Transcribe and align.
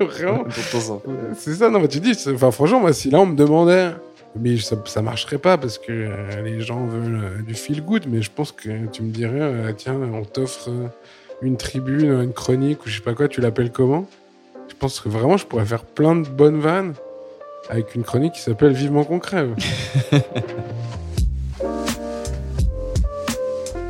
Vraiment. 0.00 0.44
C'est 1.36 1.54
ça, 1.54 1.70
non, 1.70 1.80
mais 1.80 1.88
tu 1.88 2.00
dis, 2.00 2.12
enfin, 2.32 2.50
franchement, 2.50 2.80
moi, 2.80 2.92
si 2.92 3.10
là, 3.10 3.20
on 3.20 3.26
me 3.26 3.36
demandait, 3.36 3.90
mais 4.38 4.58
ça, 4.58 4.76
ça 4.84 5.02
marcherait 5.02 5.38
pas 5.38 5.58
parce 5.58 5.78
que 5.78 5.90
euh, 5.90 6.42
les 6.42 6.60
gens 6.60 6.84
veulent 6.86 7.20
euh, 7.22 7.42
du 7.42 7.54
feel 7.54 7.82
good, 7.82 8.04
mais 8.08 8.22
je 8.22 8.30
pense 8.30 8.52
que 8.52 8.86
tu 8.92 9.02
me 9.02 9.10
dirais, 9.10 9.40
euh, 9.40 9.72
tiens, 9.76 9.98
on 10.12 10.24
t'offre 10.24 10.70
une 11.42 11.56
tribune, 11.56 12.10
une 12.10 12.32
chronique 12.32 12.84
ou 12.84 12.88
je 12.88 12.96
sais 12.96 13.02
pas 13.02 13.14
quoi, 13.14 13.28
tu 13.28 13.40
l'appelles 13.40 13.72
comment? 13.72 14.06
Je 14.68 14.74
pense 14.74 15.00
que 15.00 15.08
vraiment, 15.08 15.36
je 15.36 15.46
pourrais 15.46 15.64
faire 15.64 15.84
plein 15.84 16.16
de 16.16 16.28
bonnes 16.28 16.60
vannes 16.60 16.94
avec 17.70 17.94
une 17.94 18.02
chronique 18.02 18.34
qui 18.34 18.40
s'appelle 18.40 18.72
Vivement 18.72 19.04
qu'on 19.04 19.18
crève. 19.18 19.54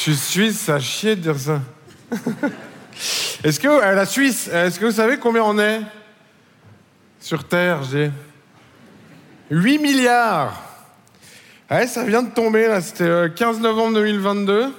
Je 0.00 0.12
suis 0.12 0.16
suisse, 0.16 0.60
ça 0.60 0.80
chier 0.80 1.14
de 1.14 1.20
dire 1.20 1.38
ça. 1.38 1.60
est-ce 3.44 3.60
que 3.60 3.68
euh, 3.68 3.94
la 3.94 4.06
Suisse, 4.06 4.48
est-ce 4.48 4.80
que 4.80 4.86
vous 4.86 4.92
savez 4.92 5.18
combien 5.18 5.42
on 5.42 5.58
est 5.58 5.82
sur 7.20 7.44
Terre, 7.44 7.82
j'ai 7.82 8.10
8 9.50 9.76
milliards. 9.76 10.58
Ouais, 11.70 11.86
ça 11.86 12.02
vient 12.04 12.22
de 12.22 12.30
tomber 12.30 12.66
là, 12.66 12.80
c'était 12.80 13.08
le 13.08 13.28
15 13.28 13.60
novembre 13.60 13.96
2022. 13.96 14.72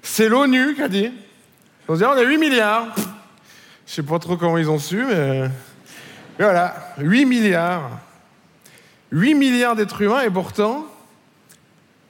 C'est 0.00 0.30
l'ONU 0.30 0.74
qui 0.74 0.82
a 0.82 0.88
dit. 0.88 1.12
On 1.86 1.96
dit 1.96 2.04
on 2.06 2.12
a 2.12 2.22
8 2.22 2.38
milliards. 2.38 2.86
Je 3.86 3.92
sais 3.92 4.02
pas 4.02 4.18
trop 4.18 4.38
comment 4.38 4.56
ils 4.56 4.70
ont 4.70 4.78
su, 4.78 5.04
mais, 5.04 5.42
mais 6.38 6.44
voilà, 6.46 6.94
8 7.00 7.26
milliards. 7.26 7.90
8 9.12 9.34
milliards 9.34 9.76
d'êtres 9.76 10.00
humains 10.00 10.22
et 10.22 10.30
pourtant, 10.30 10.86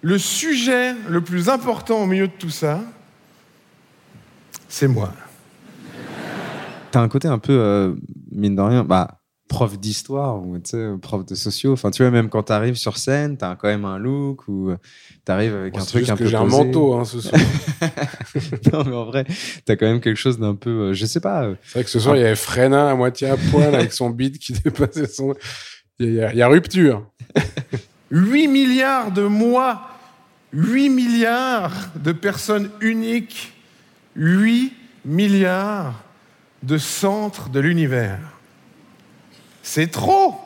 le 0.05 0.19
sujet 0.19 0.95
le 1.09 1.23
plus 1.23 1.49
important 1.49 2.03
au 2.03 2.07
milieu 2.07 2.27
de 2.27 2.33
tout 2.39 2.51
ça, 2.51 2.83
c'est 4.69 4.87
moi. 4.87 5.11
T'as 6.91 7.01
un 7.01 7.09
côté 7.09 7.27
un 7.27 7.39
peu, 7.39 7.55
euh, 7.59 7.95
mine 8.31 8.55
de 8.55 8.61
rien, 8.61 8.85
bah, 8.85 9.23
prof 9.49 9.79
d'histoire 9.79 10.37
ou 10.43 10.59
prof 11.01 11.25
de 11.25 11.35
sociaux. 11.35 11.73
Enfin, 11.73 11.91
tu 11.91 12.03
vois, 12.03 12.11
même 12.11 12.29
quand 12.29 12.43
t'arrives 12.43 12.75
sur 12.75 12.99
scène, 12.99 13.39
t'as 13.39 13.57
quand 13.57 13.69
même 13.69 13.87
un 13.87 13.97
look 13.99 14.47
ou 14.47 14.73
t'arrives 15.25 15.55
avec 15.55 15.73
Bon, 15.73 15.81
un 15.81 15.83
c'est 15.83 15.89
truc 15.89 16.01
juste 16.03 16.11
un 16.13 16.17
que 16.17 16.25
peu 16.25 16.29
j'ai 16.29 16.37
un 16.37 16.45
manteau 16.45 16.95
hein, 16.95 17.05
ce 17.07 17.21
soir. 17.23 17.41
non, 18.75 18.85
mais 18.85 18.95
en 18.95 19.05
vrai, 19.07 19.25
t'as 19.65 19.77
quand 19.77 19.87
même 19.87 20.01
quelque 20.03 20.19
chose 20.21 20.39
d'un 20.39 20.55
peu, 20.55 20.71
euh, 20.91 20.93
je 20.93 21.07
sais 21.07 21.21
pas. 21.21 21.45
euh, 21.45 21.55
C'est 21.65 21.73
vrai 21.79 21.85
que 21.85 21.91
ce 21.91 21.99
soir, 21.99 22.15
il 22.17 22.21
y 22.21 22.25
avait 22.25 22.37
Freinet 22.37 22.77
à 22.77 22.95
moitié 22.95 23.29
à 23.31 23.37
poil 23.51 23.75
avec 23.75 23.93
son 23.95 24.11
bide 24.11 24.37
qui 24.37 24.53
dépassait 24.65 25.07
son. 25.09 25.33
Il 25.99 26.11
y, 26.11 26.17
y 26.17 26.43
a 26.43 26.49
rupture. 26.49 27.07
8 28.11 28.49
milliards 28.49 29.11
de 29.13 29.23
mois, 29.23 29.81
8 30.55 30.89
milliards 30.89 31.91
de 31.97 32.13
personnes 32.13 32.71
uniques, 32.81 33.53
8 34.15 34.73
milliards 35.05 36.05
de 36.63 36.79
centres 36.79 37.51
de 37.51 37.59
l'univers. 37.59 38.21
C'est 39.63 39.91
trop 39.91 40.37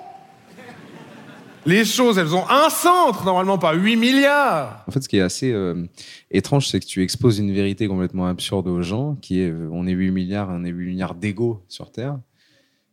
Les 1.66 1.84
choses, 1.84 2.16
elles 2.16 2.34
ont 2.34 2.48
un 2.48 2.70
centre, 2.70 3.26
normalement, 3.26 3.58
pas 3.58 3.74
8 3.74 3.96
milliards 3.96 4.82
En 4.88 4.92
fait, 4.92 5.02
ce 5.02 5.08
qui 5.08 5.18
est 5.18 5.20
assez 5.20 5.52
euh, 5.52 5.86
étrange, 6.30 6.68
c'est 6.68 6.80
que 6.80 6.86
tu 6.86 7.02
exposes 7.02 7.38
une 7.38 7.52
vérité 7.52 7.86
complètement 7.86 8.26
absurde 8.26 8.66
aux 8.68 8.80
gens, 8.80 9.16
qui 9.16 9.40
est 9.40 9.50
euh, 9.50 9.68
on 9.70 9.86
est 9.86 9.92
8 9.92 10.10
milliards, 10.10 10.48
on 10.50 10.64
est 10.64 10.70
8 10.70 10.86
milliards 10.86 11.14
d'égaux 11.16 11.62
sur 11.68 11.92
Terre. 11.92 12.18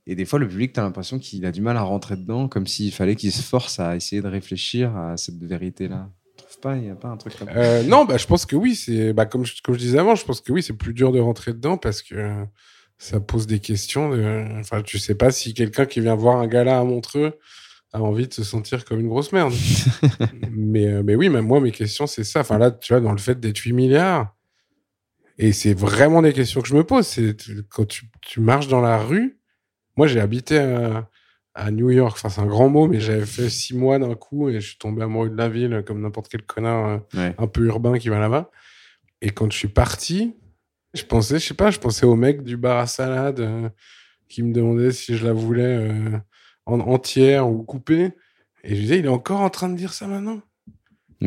Et 0.06 0.16
des 0.16 0.26
fois, 0.26 0.38
le 0.40 0.50
public, 0.50 0.74
tu 0.74 0.82
as 0.82 0.84
l'impression 0.84 1.18
qu'il 1.18 1.46
a 1.46 1.54
du 1.54 1.62
mal 1.62 1.78
à 1.78 1.82
rentrer 1.84 2.18
dedans, 2.18 2.50
comme 2.50 2.68
s'il 2.68 2.92
fallait 2.92 3.16
qu'il 3.16 3.32
se 3.32 3.42
force 3.42 3.80
à 3.80 3.96
essayer 3.96 4.22
de 4.22 4.28
réfléchir 4.28 4.96
à 4.98 5.16
cette 5.16 5.42
vérité-là. 5.42 6.10
Pas 6.66 6.78
Il 6.78 6.82
n'y 6.82 6.90
a 6.90 6.96
pas 6.96 7.10
un 7.10 7.18
truc 7.18 7.38
comme 7.38 7.48
ça 7.48 7.54
Euh, 7.56 7.84
non, 7.84 8.06
bah, 8.06 8.18
je 8.18 8.26
pense 8.26 8.48
que 8.48 8.56
oui. 8.56 8.76
C'est 8.76 9.14
bah, 9.14 9.28
comme, 9.28 9.46
je, 9.46 9.54
comme 9.62 9.76
je 9.76 9.80
disais 9.80 10.00
avant, 10.00 10.16
je 10.16 10.26
pense 10.26 10.42
que 10.42 10.52
oui, 10.52 10.64
c'est 10.64 10.74
plus 10.74 10.96
dur 10.96 11.12
de 11.12 11.20
rentrer 11.20 11.54
dedans 11.54 11.78
parce 11.78 12.02
que 12.02 12.34
ça 12.98 13.20
pose 13.20 13.46
des 13.46 13.60
questions. 13.60 14.10
De... 14.10 14.48
Enfin, 14.60 14.82
tu 14.82 14.98
sais 14.98 15.14
pas 15.14 15.30
si 15.30 15.54
quelqu'un 15.54 15.86
qui 15.86 16.00
vient 16.00 16.16
voir 16.16 16.38
un 16.38 16.48
gala 16.48 16.80
à 16.80 16.84
Montreux 16.84 17.38
a 17.94 18.02
envie 18.02 18.28
de 18.28 18.34
se 18.34 18.44
sentir 18.44 18.84
comme 18.84 19.00
une 19.00 19.08
grosse 19.08 19.32
merde. 19.32 19.54
mais, 20.52 20.88
euh, 20.88 21.04
mais 21.04 21.14
oui, 21.14 21.30
même 21.30 21.46
moi, 21.46 21.60
mes 21.60 21.72
questions, 21.72 22.08
c'est 22.08 22.24
ça. 22.24 22.40
Enfin, 22.40 22.58
là, 22.58 22.72
tu 22.72 22.94
vois, 22.94 23.00
dans 23.00 23.12
le 23.12 23.20
fait 23.20 23.40
d'être 23.40 23.60
8 23.60 23.72
milliards, 23.74 24.36
et 25.38 25.52
c'est 25.52 25.76
vraiment 25.76 26.24
des 26.24 26.34
questions 26.34 26.62
que 26.62 26.68
je 26.68 26.76
me 26.76 26.84
pose. 26.84 27.06
C'est 27.06 27.38
quand 27.70 27.86
tu, 27.86 28.10
tu 28.22 28.40
marches 28.40 28.70
dans 28.70 28.82
la 28.82 28.98
rue. 28.98 29.38
Moi, 29.98 30.08
j'ai 30.08 30.20
habité 30.20 30.58
à, 30.58 31.08
à 31.56 31.72
New 31.72 31.90
York. 31.90 32.16
Enfin, 32.18 32.30
c'est 32.30 32.42
un 32.42 32.46
grand 32.46 32.70
mot, 32.70 32.88
mais 32.88 33.00
j'avais 33.00 33.26
fait 33.26 33.50
six 33.50 33.76
mois 33.76 33.98
d'un 33.98 34.14
coup 34.16 34.50
et 34.50 34.60
je 34.60 34.68
suis 34.68 34.78
tombé 34.78 35.02
amoureux 35.04 35.30
de 35.30 35.38
la 35.38 35.50
ville 35.50 35.84
comme 35.88 36.02
n'importe 36.02 36.28
quel 36.30 36.44
connard 36.44 36.88
euh, 36.88 36.98
Ouais. 37.18 37.34
un 37.38 37.48
peu 37.48 37.66
urbain 37.66 37.98
qui 37.98 38.10
va 38.10 38.20
là-bas. 38.20 38.52
Et 39.22 39.30
quand 39.32 39.52
je 39.52 39.58
suis 39.58 39.68
parti, 39.70 40.36
je 40.94 41.04
pensais, 41.04 41.40
je 41.40 41.48
sais 41.48 41.54
pas, 41.54 41.72
je 41.72 41.80
pensais 41.80 42.06
au 42.06 42.16
mec 42.16 42.44
du 42.44 42.58
bar 42.58 42.78
à 42.78 42.88
salade 42.88 43.40
euh, 43.40 43.70
qui 44.30 44.44
me 44.44 44.54
demandait 44.54 44.92
si 44.92 45.16
je 45.18 45.26
la 45.26 45.34
voulais 45.34 45.64
euh, 45.64 46.18
en 46.66 46.80
entière 46.82 47.50
ou 47.50 47.64
coupée. 47.64 48.12
Et 48.64 48.76
je 48.76 48.82
disais, 48.82 49.00
il 49.00 49.06
est 49.06 49.10
encore 49.10 49.42
en 49.42 49.50
train 49.50 49.70
de 49.70 49.76
dire 49.76 49.94
ça 49.94 50.08
maintenant? 50.08 50.42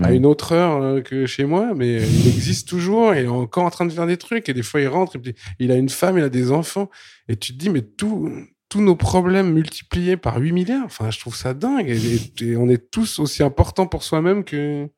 À 0.02 0.12
une 0.12 0.26
autre 0.26 0.52
heure 0.52 0.82
euh, 0.82 1.00
que 1.00 1.24
chez 1.26 1.44
moi, 1.46 1.72
mais 1.74 1.96
il 2.02 2.28
existe 2.28 2.68
toujours 2.68 3.14
et 3.14 3.20
il 3.20 3.24
est 3.24 3.28
encore 3.28 3.64
en 3.64 3.70
train 3.70 3.86
de 3.86 3.92
faire 3.92 4.06
des 4.06 4.18
trucs. 4.18 4.48
Et 4.48 4.54
des 4.54 4.62
fois, 4.62 4.80
il 4.80 4.86
rentre, 4.88 5.16
et 5.16 5.18
puis 5.18 5.34
il 5.58 5.72
a 5.72 5.76
une 5.76 5.88
femme, 5.88 6.18
il 6.18 6.24
a 6.24 6.28
des 6.28 6.52
enfants. 6.52 6.90
Et 7.28 7.36
tu 7.36 7.52
te 7.54 7.58
dis, 7.58 7.70
mais 7.70 7.82
tout, 7.82 8.30
tous 8.68 8.80
nos 8.80 8.96
problèmes 8.96 9.52
multipliés 9.52 10.16
par 10.16 10.36
8 10.36 10.52
milliards, 10.52 10.84
enfin, 10.84 11.10
je 11.10 11.18
trouve 11.18 11.34
ça 11.34 11.54
dingue. 11.54 11.88
Et, 11.88 12.56
on 12.56 12.68
est 12.68 12.90
tous 12.90 13.18
aussi 13.18 13.42
importants 13.42 13.86
pour 13.86 14.02
soi-même 14.02 14.44
que, 14.44 14.88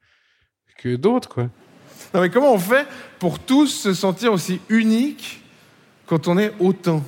que 0.79 0.97
d'autres, 0.97 1.29
quoi. 1.29 1.49
Non 2.13 2.23
mais 2.23 2.31
comment 2.31 2.53
on 2.53 2.59
fait 2.59 2.87
pour 3.21 3.39
tous 3.39 3.69
se 3.69 3.95
sentir 3.95 4.33
aussi 4.33 4.61
uniques 4.69 5.41
quand 6.07 6.27
on 6.27 6.39
est 6.39 6.53
autant? 6.59 7.05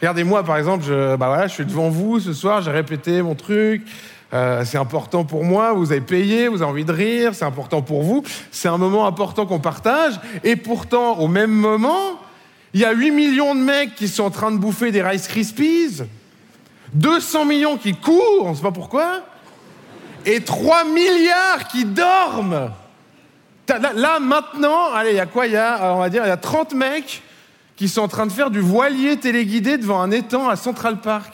Regardez-moi 0.00 0.42
par 0.44 0.56
exemple, 0.56 0.84
je, 0.84 1.16
bah 1.16 1.26
voilà, 1.26 1.46
je 1.46 1.52
suis 1.52 1.66
devant 1.66 1.90
vous 1.90 2.20
ce 2.20 2.32
soir, 2.32 2.62
j'ai 2.62 2.70
répété 2.70 3.20
mon 3.20 3.34
truc, 3.34 3.82
euh, 4.32 4.64
c'est 4.64 4.78
important 4.78 5.24
pour 5.24 5.44
moi, 5.44 5.74
vous 5.74 5.92
avez 5.92 6.00
payé, 6.00 6.48
vous 6.48 6.62
avez 6.62 6.70
envie 6.70 6.84
de 6.84 6.92
rire, 6.92 7.34
c'est 7.34 7.44
important 7.44 7.82
pour 7.82 8.02
vous, 8.02 8.22
c'est 8.50 8.68
un 8.68 8.78
moment 8.78 9.06
important 9.06 9.44
qu'on 9.44 9.60
partage, 9.60 10.18
et 10.42 10.56
pourtant 10.56 11.18
au 11.18 11.28
même 11.28 11.52
moment, 11.52 12.18
il 12.74 12.80
y 12.80 12.84
a 12.84 12.92
8 12.92 13.12
millions 13.12 13.54
de 13.54 13.60
mecs 13.60 13.94
qui 13.94 14.08
sont 14.08 14.24
en 14.24 14.30
train 14.30 14.50
de 14.50 14.58
bouffer 14.58 14.90
des 14.90 15.00
Rice 15.00 15.28
Krispies, 15.28 16.02
200 16.92 17.44
millions 17.44 17.78
qui 17.78 17.94
courent, 17.94 18.46
on 18.46 18.50
ne 18.50 18.56
sait 18.56 18.62
pas 18.62 18.72
pourquoi, 18.72 19.20
et 20.26 20.40
3 20.40 20.84
milliards 20.84 21.68
qui 21.68 21.84
dorment. 21.84 22.72
Là, 23.68 24.18
maintenant, 24.18 24.92
allez, 24.92 25.10
il 25.10 25.16
y 25.16 25.20
a 25.20 25.26
quoi 25.26 25.46
Il 25.46 25.52
y 25.52 25.56
a, 25.56 25.94
on 25.94 26.00
va 26.00 26.08
dire, 26.10 26.24
il 26.24 26.28
y 26.28 26.32
a 26.32 26.36
30 26.36 26.74
mecs 26.74 27.22
qui 27.76 27.88
sont 27.88 28.02
en 28.02 28.08
train 28.08 28.26
de 28.26 28.32
faire 28.32 28.50
du 28.50 28.60
voilier 28.60 29.16
téléguidé 29.18 29.78
devant 29.78 30.00
un 30.00 30.10
étang 30.10 30.48
à 30.48 30.56
Central 30.56 31.00
Park. 31.00 31.32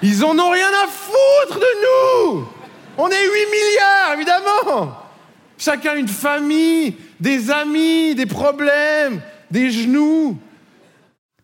Ils 0.00 0.24
en 0.24 0.38
ont 0.38 0.50
rien 0.50 0.70
à 0.84 0.86
foutre 0.86 1.58
de 1.58 2.30
nous 2.30 2.48
On 2.98 3.08
est 3.08 3.24
8 3.24 3.30
milliards, 3.50 4.12
évidemment 4.14 4.98
Chacun 5.58 5.94
une 5.96 6.08
famille, 6.08 6.96
des 7.20 7.50
amis, 7.50 8.14
des 8.14 8.26
problèmes, 8.26 9.20
des 9.50 9.70
genoux. 9.70 10.38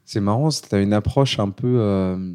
C'est 0.04 0.20
marrant, 0.20 0.48
tu 0.50 0.74
as 0.74 0.80
une 0.80 0.92
approche 0.92 1.38
un 1.38 1.50
peu 1.50 1.76
euh, 1.80 2.32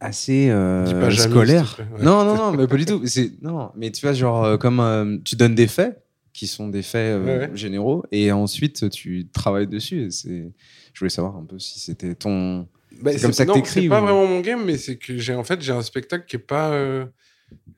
assez 0.00 0.48
euh, 0.50 1.00
pas 1.00 1.10
scolaire. 1.10 1.74
plaît. 1.76 1.86
Ouais. 1.98 2.04
Non, 2.04 2.24
non, 2.24 2.36
non, 2.36 2.52
mais 2.52 2.66
pas 2.66 2.76
du 2.76 2.84
tout. 2.84 3.02
C'est 3.06 3.32
non, 3.42 3.70
mais 3.76 3.90
tu 3.90 4.04
vois, 4.04 4.12
genre 4.12 4.44
euh, 4.44 4.56
comme 4.58 4.80
euh, 4.80 5.16
tu 5.24 5.36
donnes 5.36 5.54
des 5.54 5.66
faits 5.66 6.02
qui 6.34 6.46
sont 6.46 6.68
des 6.68 6.82
faits 6.82 7.14
euh, 7.20 7.24
Ouais, 7.24 7.46
ouais. 7.48 7.56
généraux 7.56 8.04
et 8.12 8.30
ensuite 8.32 8.90
tu 8.90 9.28
travailles 9.32 9.66
dessus. 9.68 10.06
Et 10.06 10.10
C'est, 10.10 10.52
je 10.92 10.98
voulais 10.98 11.08
savoir 11.10 11.36
un 11.36 11.44
peu 11.44 11.58
si 11.58 11.80
c'était 11.80 12.14
ton. 12.14 12.66
Bah, 13.00 13.12
C'est 13.12 13.22
comme 13.22 13.32
ça 13.32 13.44
que 13.44 13.48
non, 13.48 13.54
t'écris, 13.54 13.82
C'est 13.84 13.88
pas 13.88 14.00
vraiment 14.00 14.26
mon 14.26 14.40
game, 14.40 14.62
mais 14.64 14.76
c'est 14.76 14.96
que 14.96 15.16
j'ai 15.16 15.34
en 15.34 15.44
fait 15.44 15.60
j'ai 15.62 15.72
un 15.72 15.82
spectacle 15.82 16.26
qui 16.26 16.36
est 16.36 16.40
pas, 16.40 16.70
euh, 16.70 17.06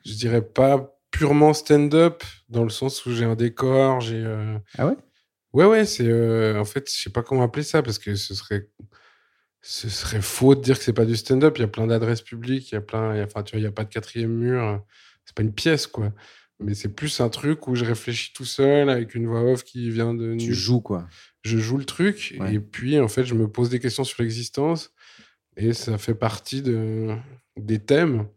je 0.04 0.12
dirais 0.14 0.42
pas 0.42 0.92
purement 1.12 1.54
stand-up 1.54 2.22
dans 2.50 2.64
le 2.64 2.68
sens 2.70 3.06
où 3.06 3.12
j'ai 3.12 3.24
un 3.24 3.36
décor, 3.36 4.00
j'ai. 4.00 4.22
euh, 4.24 4.58
Ah 4.76 4.86
ouais? 4.88 4.96
Ouais 5.56 5.64
ouais, 5.64 5.84
c'est 5.86 6.06
euh, 6.06 6.60
en 6.60 6.64
fait 6.66 6.90
je 6.92 7.02
sais 7.04 7.10
pas 7.10 7.22
comment 7.22 7.42
appeler 7.42 7.62
ça 7.64 7.82
parce 7.82 7.98
que 7.98 8.14
ce 8.14 8.34
serait 8.34 8.68
ce 9.62 9.88
serait 9.88 10.20
faux 10.22 10.54
de 10.54 10.60
dire 10.60 10.78
que 10.78 10.84
c'est 10.84 10.92
pas 10.92 11.06
du 11.06 11.16
stand-up. 11.16 11.56
Il 11.58 11.62
y 11.62 11.64
a 11.64 11.68
plein 11.68 11.86
d'adresses 11.86 12.22
publiques, 12.22 12.70
il 12.72 12.74
y 12.74 12.78
a 12.78 12.80
plein, 12.82 13.14
il 13.14 13.18
y 13.18 13.20
a- 13.20 13.24
enfin 13.24 13.42
tu 13.42 13.52
vois, 13.52 13.60
il 13.60 13.64
y 13.64 13.66
a 13.66 13.72
pas 13.72 13.84
de 13.84 13.88
quatrième 13.92 14.32
mur. 14.32 14.84
C'est 15.24 15.34
pas 15.34 15.42
une 15.42 15.54
pièce 15.54 15.86
quoi. 15.86 16.12
Mais 16.60 16.74
c'est 16.74 16.94
plus 16.94 17.20
un 17.20 17.28
truc 17.30 17.66
où 17.68 17.74
je 17.74 17.84
réfléchis 17.84 18.32
tout 18.34 18.44
seul 18.44 18.88
avec 18.90 19.14
une 19.14 19.26
voix 19.26 19.42
off 19.42 19.64
qui 19.64 19.90
vient 19.90 20.14
de. 20.14 20.36
Tu 20.36 20.54
joues 20.54 20.80
quoi. 20.80 21.08
je 21.42 21.58
joue 21.58 21.78
le 21.78 21.84
truc 21.84 22.34
Ouais. 22.40 22.54
et 22.54 22.60
puis 22.60 23.00
en 23.00 23.08
fait 23.08 23.24
je 23.24 23.34
me 23.34 23.48
pose 23.48 23.70
des 23.70 23.80
questions 23.80 24.04
sur 24.04 24.22
l'existence 24.22 24.92
et 25.56 25.72
ça 25.72 25.98
fait 25.98 26.14
partie 26.14 26.62
de, 26.62 27.16
des 27.56 27.78
thèmes. 27.78 28.28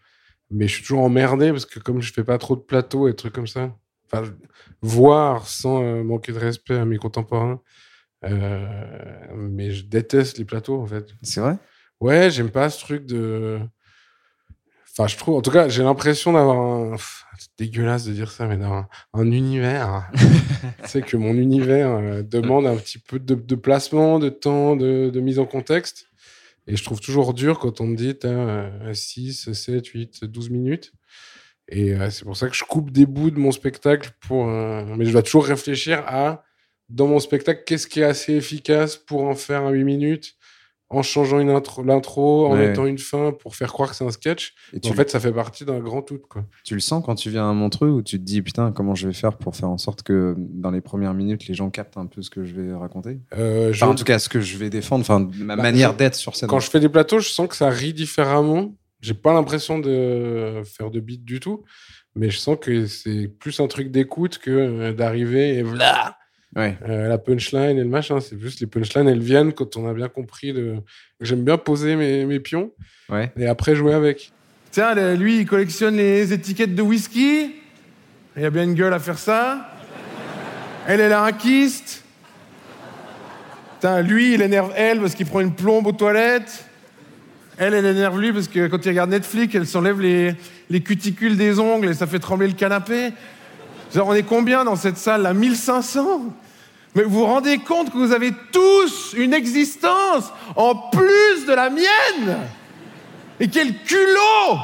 Mais 0.51 0.67
je 0.67 0.75
suis 0.75 0.83
toujours 0.83 1.01
emmerdé 1.01 1.51
parce 1.51 1.65
que 1.65 1.79
comme 1.79 2.01
je 2.01 2.13
fais 2.13 2.23
pas 2.23 2.37
trop 2.39 2.55
de 2.55 2.61
plateaux 2.61 3.07
et 3.09 3.15
trucs 3.15 3.33
comme 3.33 3.47
ça, 3.47 3.75
enfin, 4.11 4.31
voir 4.81 5.47
sans 5.47 5.83
euh, 5.83 6.03
manquer 6.03 6.31
de 6.31 6.39
respect 6.39 6.75
à 6.75 6.85
mes 6.85 6.97
contemporains, 6.97 7.61
euh, 8.25 8.67
mais 9.35 9.71
je 9.71 9.85
déteste 9.85 10.37
les 10.37 10.45
plateaux 10.45 10.81
en 10.81 10.85
fait. 10.85 11.07
C'est 11.21 11.41
vrai? 11.41 11.57
Ouais, 11.99 12.29
j'aime 12.31 12.51
pas 12.51 12.69
ce 12.69 12.79
truc 12.79 13.05
de. 13.05 13.59
Enfin, 14.91 15.07
je 15.07 15.17
trouve, 15.17 15.35
en 15.35 15.41
tout 15.41 15.51
cas, 15.51 15.69
j'ai 15.69 15.83
l'impression 15.83 16.33
d'avoir 16.33 16.57
un. 16.57 16.95
C'est 17.37 17.49
dégueulasse 17.57 18.03
de 18.03 18.11
dire 18.11 18.31
ça, 18.31 18.47
mais 18.47 18.57
d'avoir 18.57 18.89
un, 19.13 19.21
un 19.21 19.31
univers. 19.31 20.09
sais 20.85 21.01
que 21.01 21.15
mon 21.15 21.33
univers 21.35 21.89
euh, 21.89 22.21
demande 22.21 22.65
un 22.67 22.75
petit 22.75 22.97
peu 22.99 23.19
de, 23.19 23.35
de 23.35 23.55
placement, 23.55 24.19
de 24.19 24.29
temps, 24.29 24.75
de, 24.75 25.09
de 25.09 25.19
mise 25.21 25.39
en 25.39 25.45
contexte. 25.45 26.07
Et 26.67 26.75
je 26.75 26.83
trouve 26.83 26.99
toujours 26.99 27.33
dur 27.33 27.59
quand 27.59 27.81
on 27.81 27.87
me 27.87 27.95
dit, 27.95 28.15
t'as 28.15 28.29
euh, 28.29 28.93
6, 28.93 29.53
7, 29.53 29.87
8, 29.87 30.25
12 30.25 30.49
minutes. 30.49 30.93
Et 31.71 31.93
euh, 31.93 32.09
c'est 32.09 32.25
pour 32.25 32.35
ça 32.35 32.49
que 32.49 32.55
je 32.55 32.63
coupe 32.63 32.91
des 32.91 33.05
bouts 33.05 33.31
de 33.31 33.39
mon 33.39 33.51
spectacle 33.51 34.11
pour. 34.27 34.47
euh, 34.49 34.83
Mais 34.97 35.05
je 35.05 35.11
dois 35.11 35.23
toujours 35.23 35.45
réfléchir 35.45 36.03
à, 36.07 36.43
dans 36.89 37.07
mon 37.07 37.19
spectacle, 37.19 37.63
qu'est-ce 37.65 37.87
qui 37.87 37.99
est 38.01 38.03
assez 38.05 38.33
efficace 38.33 38.95
pour 38.97 39.23
en 39.25 39.35
faire 39.35 39.63
un 39.63 39.71
8 39.71 39.83
minutes 39.83 40.33
en 40.91 41.03
changeant 41.03 41.39
une 41.39 41.51
intro, 41.51 41.83
l'intro, 41.83 42.47
en 42.47 42.53
Ouais. 42.55 42.69
mettant 42.69 42.87
une 42.87 42.97
fin 42.97 43.31
pour 43.31 43.55
faire 43.55 43.71
croire 43.71 43.91
que 43.91 43.95
c'est 43.95 44.03
un 44.03 44.09
sketch. 44.09 44.55
Et 44.73 44.79
tu, 44.79 44.89
En 44.89 44.95
fait, 44.95 45.07
ça 45.11 45.19
fait 45.19 45.31
partie 45.31 45.63
d'un 45.63 45.77
grand 45.79 46.01
tout, 46.01 46.17
quoi. 46.17 46.43
tu 46.63 46.73
le 46.73 46.79
sens 46.79 47.03
quand 47.05 47.13
tu 47.13 47.29
viens 47.29 47.47
à 47.47 47.53
Montreux 47.53 47.89
ou 47.89 48.01
tu 48.01 48.17
te 48.17 48.23
dis 48.23 48.41
putain 48.41 48.71
comment 48.71 48.95
je 48.95 49.05
vais 49.07 49.13
faire 49.13 49.37
pour 49.37 49.55
faire 49.55 49.69
en 49.69 49.77
sorte 49.77 50.01
que 50.01 50.33
dans 50.37 50.71
les 50.71 50.81
premières 50.81 51.13
minutes 51.13 51.47
les 51.47 51.53
gens 51.53 51.69
captent 51.69 51.97
un 51.97 52.07
peu 52.07 52.23
ce 52.23 52.31
que 52.31 52.43
je 52.43 52.55
vais 52.55 52.73
raconter? 52.73 53.19
Euh, 53.37 53.69
Enfin, 53.69 53.85
en 53.89 53.93
tout 53.93 54.03
cas 54.03 54.17
ce 54.17 54.29
que 54.29 54.41
je 54.41 54.57
vais 54.57 54.71
défendre, 54.71 55.01
enfin 55.01 55.29
ma 55.37 55.55
Bah, 55.55 55.61
manière 55.61 55.93
d'être 55.95 56.15
sur 56.15 56.35
scène. 56.35 56.49
quand 56.49 56.59
je 56.59 56.71
fais 56.71 56.79
des 56.79 56.89
plateaux, 56.89 57.19
je 57.19 57.29
sens 57.29 57.47
que 57.47 57.55
ça 57.55 57.69
rit 57.69 57.93
différemment. 57.93 58.73
J'ai 59.01 59.13
pas 59.13 59.33
l'impression 59.33 59.79
de 59.79 60.61
faire 60.65 60.91
de 60.91 60.99
beat 60.99 61.23
du 61.23 61.39
tout, 61.39 61.63
mais 62.15 62.29
je 62.29 62.37
sens 62.37 62.57
que 62.59 62.85
c'est 62.85 63.27
plus 63.39 63.59
un 63.59 63.67
truc 63.67 63.91
d'écoute 63.91 64.37
que 64.39 64.49
euh, 64.51 64.93
d'arriver 64.93 65.55
et 65.57 65.63
voilà 65.63 66.17
Ouais. 66.55 66.75
euh, 66.87 67.07
la 67.07 67.17
punchline 67.19 67.77
et 67.77 67.83
le 67.83 67.89
machin. 67.89 68.19
C'est 68.19 68.39
juste 68.39 68.59
les 68.59 68.65
punchlines, 68.67 69.07
elles 69.07 69.21
viennent 69.21 69.53
quand 69.53 69.77
on 69.77 69.87
a 69.87 69.93
bien 69.93 70.09
compris. 70.09 70.51
De... 70.51 70.77
J'aime 71.21 71.43
bien 71.45 71.57
poser 71.57 71.95
mes, 71.95 72.25
mes 72.25 72.39
pions 72.39 72.71
Ouais. 73.09 73.31
et 73.37 73.45
après 73.47 73.75
jouer 73.75 73.93
avec. 73.93 74.31
Tiens, 74.71 75.15
lui, 75.15 75.39
il 75.39 75.45
collectionne 75.45 75.95
les 75.95 76.33
étiquettes 76.33 76.75
de 76.75 76.81
whisky. 76.81 77.55
Il 78.35 78.45
a 78.45 78.49
bien 78.49 78.63
une 78.63 78.73
gueule 78.73 78.93
à 78.93 78.99
faire 78.99 79.17
ça. 79.17 79.69
Elle, 80.87 81.01
elle 81.01 81.13
a 81.13 81.23
un 81.23 81.31
kyste. 81.31 82.03
Putain, 83.75 84.01
lui, 84.01 84.33
il 84.33 84.41
énerve 84.41 84.71
elle 84.75 84.99
parce 84.99 85.15
qu'il 85.15 85.25
prend 85.25 85.39
une 85.39 85.53
plombe 85.55 85.87
aux 85.87 85.91
toilettes. 85.91 86.65
Elle, 87.61 87.73
elle 87.73 87.85
énerve 87.85 88.17
lui 88.21 88.31
parce 88.31 88.47
que 88.47 88.67
quand 88.67 88.85
il 88.85 88.89
regarde 88.89 89.09
Netflix, 89.09 89.53
elle 89.53 89.67
s'enlève 89.67 89.99
les, 89.99 90.33
les 90.69 90.81
cuticules 90.81 91.35
des 91.35 91.59
ongles 91.59 91.89
et 91.89 91.93
ça 91.93 92.07
fait 92.07 92.19
trembler 92.19 92.47
le 92.47 92.53
canapé. 92.53 93.11
On 93.95 94.13
est 94.13 94.23
combien 94.23 94.63
dans 94.63 94.77
cette 94.77 94.97
salle 94.97 95.23
là? 95.23 95.33
1500 95.33 96.21
Mais 96.95 97.03
vous 97.03 97.09
vous 97.19 97.25
rendez 97.25 97.57
compte 97.57 97.91
que 97.91 97.97
vous 97.97 98.13
avez 98.13 98.31
tous 98.53 99.13
une 99.17 99.33
existence 99.33 100.31
en 100.55 100.73
plus 100.73 101.45
de 101.47 101.53
la 101.53 101.69
mienne? 101.69 102.37
Et 103.41 103.49
quel 103.49 103.75
culot! 103.83 104.57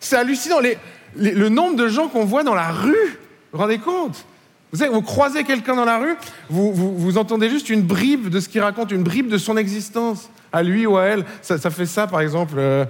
C'est 0.00 0.16
hallucinant. 0.16 0.60
Les- 0.60 0.76
le 1.16 1.48
nombre 1.48 1.76
de 1.76 1.88
gens 1.88 2.08
qu'on 2.08 2.26
voit 2.26 2.42
dans 2.42 2.54
la 2.54 2.70
rue, 2.70 2.92
vous 2.92 3.18
vous 3.52 3.58
rendez 3.58 3.78
compte? 3.78 4.26
Vous, 4.72 4.80
savez, 4.80 4.92
vous 4.92 5.00
croisez 5.00 5.44
quelqu'un 5.44 5.76
dans 5.76 5.84
la 5.86 5.98
rue, 5.98 6.16
vous, 6.50 6.72
vous, 6.74 6.98
vous 6.98 7.16
entendez 7.16 7.48
juste 7.48 7.70
une 7.70 7.82
bribe 7.82 8.28
de 8.28 8.40
ce 8.40 8.48
qu'il 8.48 8.60
raconte, 8.60 8.90
une 8.90 9.04
bribe 9.04 9.28
de 9.28 9.38
son 9.38 9.56
existence, 9.56 10.28
à 10.54 10.62
lui 10.62 10.86
ou 10.86 10.96
à 10.96 11.04
elle. 11.04 11.24
Ça, 11.42 11.58
ça 11.58 11.70
fait 11.70 11.86
ça, 11.86 12.06
par 12.06 12.20
exemple. 12.20 12.54
euh, 12.58 12.84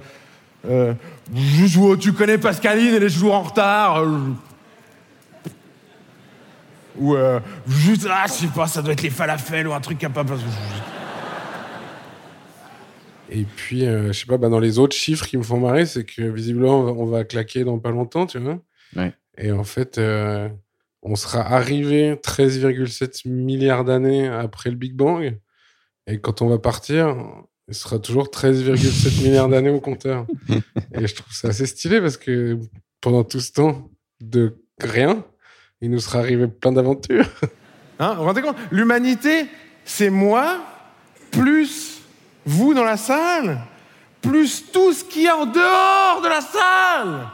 euh, 0.67 0.93
oh, 1.79 1.97
tu 1.97 2.13
connais 2.13 2.37
Pascaline, 2.37 2.93
elle 2.95 3.03
est 3.03 3.09
toujours 3.13 3.35
en 3.35 3.41
retard. 3.43 3.97
euh. 4.01 4.19
Ou 6.97 7.15
euh, 7.15 7.39
juste, 7.67 8.07
ah, 8.09 8.25
je 8.27 8.31
sais 8.31 8.47
pas, 8.47 8.67
ça 8.67 8.81
doit 8.81 8.93
être 8.93 9.01
les 9.01 9.09
falafels 9.09 9.67
ou 9.67 9.73
un 9.73 9.81
truc 9.81 9.97
capable. 9.97 10.33
Et 13.29 13.43
puis, 13.43 13.85
euh, 13.85 14.13
je 14.13 14.19
sais 14.19 14.25
pas, 14.27 14.37
bah, 14.37 14.49
dans 14.49 14.59
les 14.59 14.79
autres 14.79 14.95
chiffres 14.95 15.25
qui 15.25 15.37
me 15.37 15.43
font 15.43 15.59
marrer, 15.59 15.85
c'est 15.85 16.05
que 16.05 16.21
visiblement, 16.21 16.79
on 16.79 16.83
va, 16.83 16.91
on 16.91 17.05
va 17.05 17.23
claquer 17.23 17.63
dans 17.63 17.79
pas 17.79 17.89
longtemps, 17.91 18.27
tu 18.27 18.39
vois. 18.39 18.59
Ouais. 18.95 19.11
Et 19.37 19.51
en 19.51 19.63
fait, 19.63 19.97
euh, 19.97 20.47
on 21.01 21.15
sera 21.15 21.41
arrivé 21.41 22.15
13,7 22.15 23.27
milliards 23.27 23.83
d'années 23.83 24.27
après 24.27 24.69
le 24.69 24.75
Big 24.75 24.93
Bang. 24.93 25.37
Et 26.07 26.19
quand 26.19 26.41
on 26.41 26.47
va 26.47 26.59
partir, 26.59 27.15
il 27.67 27.73
sera 27.73 27.99
toujours 27.99 28.27
13,7 28.27 29.23
milliards 29.23 29.49
d'années 29.49 29.69
au 29.69 29.79
compteur. 29.79 30.25
Et 30.93 31.07
je 31.07 31.15
trouve 31.15 31.33
ça 31.33 31.49
assez 31.49 31.65
stylé 31.65 31.99
parce 31.99 32.17
que 32.17 32.59
pendant 33.01 33.23
tout 33.23 33.39
ce 33.39 33.51
temps 33.51 33.89
de 34.21 34.57
rien, 34.79 35.23
il 35.81 35.91
nous 35.91 35.99
sera 35.99 36.19
arrivé 36.19 36.47
plein 36.47 36.71
d'aventures. 36.71 37.27
Hein, 37.97 38.15
vous 38.15 38.19
vous 38.19 38.25
rendez 38.25 38.41
compte? 38.41 38.57
L'humanité, 38.71 39.45
c'est 39.85 40.09
moi, 40.09 40.57
plus 41.31 42.01
vous 42.45 42.73
dans 42.73 42.83
la 42.83 42.97
salle, 42.97 43.61
plus 44.21 44.69
tout 44.69 44.91
ce 44.91 45.05
qu'il 45.05 45.21
y 45.21 45.29
a 45.29 45.37
en 45.37 45.45
dehors 45.45 46.21
de 46.21 46.27
la 46.27 46.41
salle. 46.41 47.29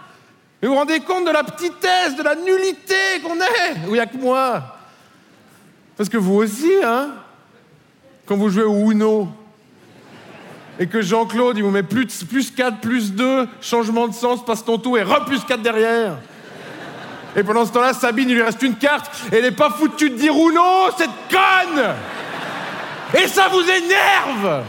Et 0.61 0.67
vous 0.67 0.73
vous 0.73 0.77
rendez 0.77 0.99
compte 0.99 1.25
de 1.25 1.31
la 1.31 1.43
petitesse, 1.43 2.15
de 2.15 2.21
la 2.21 2.35
nullité 2.35 2.93
qu'on 3.23 3.37
est, 3.37 3.87
où 3.87 3.89
il 3.89 3.93
n'y 3.93 3.99
a 3.99 4.05
que 4.05 4.17
moi? 4.17 4.77
Parce 5.97 6.09
que 6.09 6.17
vous 6.17 6.35
aussi, 6.35 6.71
hein, 6.83 7.15
quand 8.27 8.37
vous 8.37 8.49
jouez 8.49 8.61
au 8.61 8.91
Uno, 8.91 9.29
et 10.81 10.87
que 10.87 10.99
Jean-Claude, 10.99 11.57
il 11.57 11.63
vous 11.63 11.69
met 11.69 11.83
plus, 11.83 12.05
de- 12.05 12.25
plus 12.25 12.49
4, 12.49 12.79
plus 12.79 13.13
2, 13.13 13.47
changement 13.61 14.07
de 14.07 14.15
sens, 14.15 14.43
passe 14.43 14.65
ton 14.65 14.79
tour 14.79 14.97
et 14.97 15.03
re 15.03 15.23
plus 15.25 15.39
4 15.43 15.61
derrière. 15.61 16.17
Et 17.35 17.43
pendant 17.43 17.67
ce 17.67 17.71
temps-là, 17.71 17.93
Sabine, 17.93 18.27
il 18.27 18.33
lui 18.33 18.41
reste 18.41 18.63
une 18.63 18.75
carte. 18.75 19.11
Et 19.31 19.35
elle 19.35 19.43
n'est 19.43 19.51
pas 19.51 19.69
foutue 19.69 20.09
de 20.09 20.15
dire 20.15 20.35
ou 20.35 20.51
non, 20.51 20.87
cette 20.97 21.11
conne 21.29 21.83
Et 23.13 23.27
ça 23.27 23.47
vous 23.49 23.61
énerve 23.61 24.63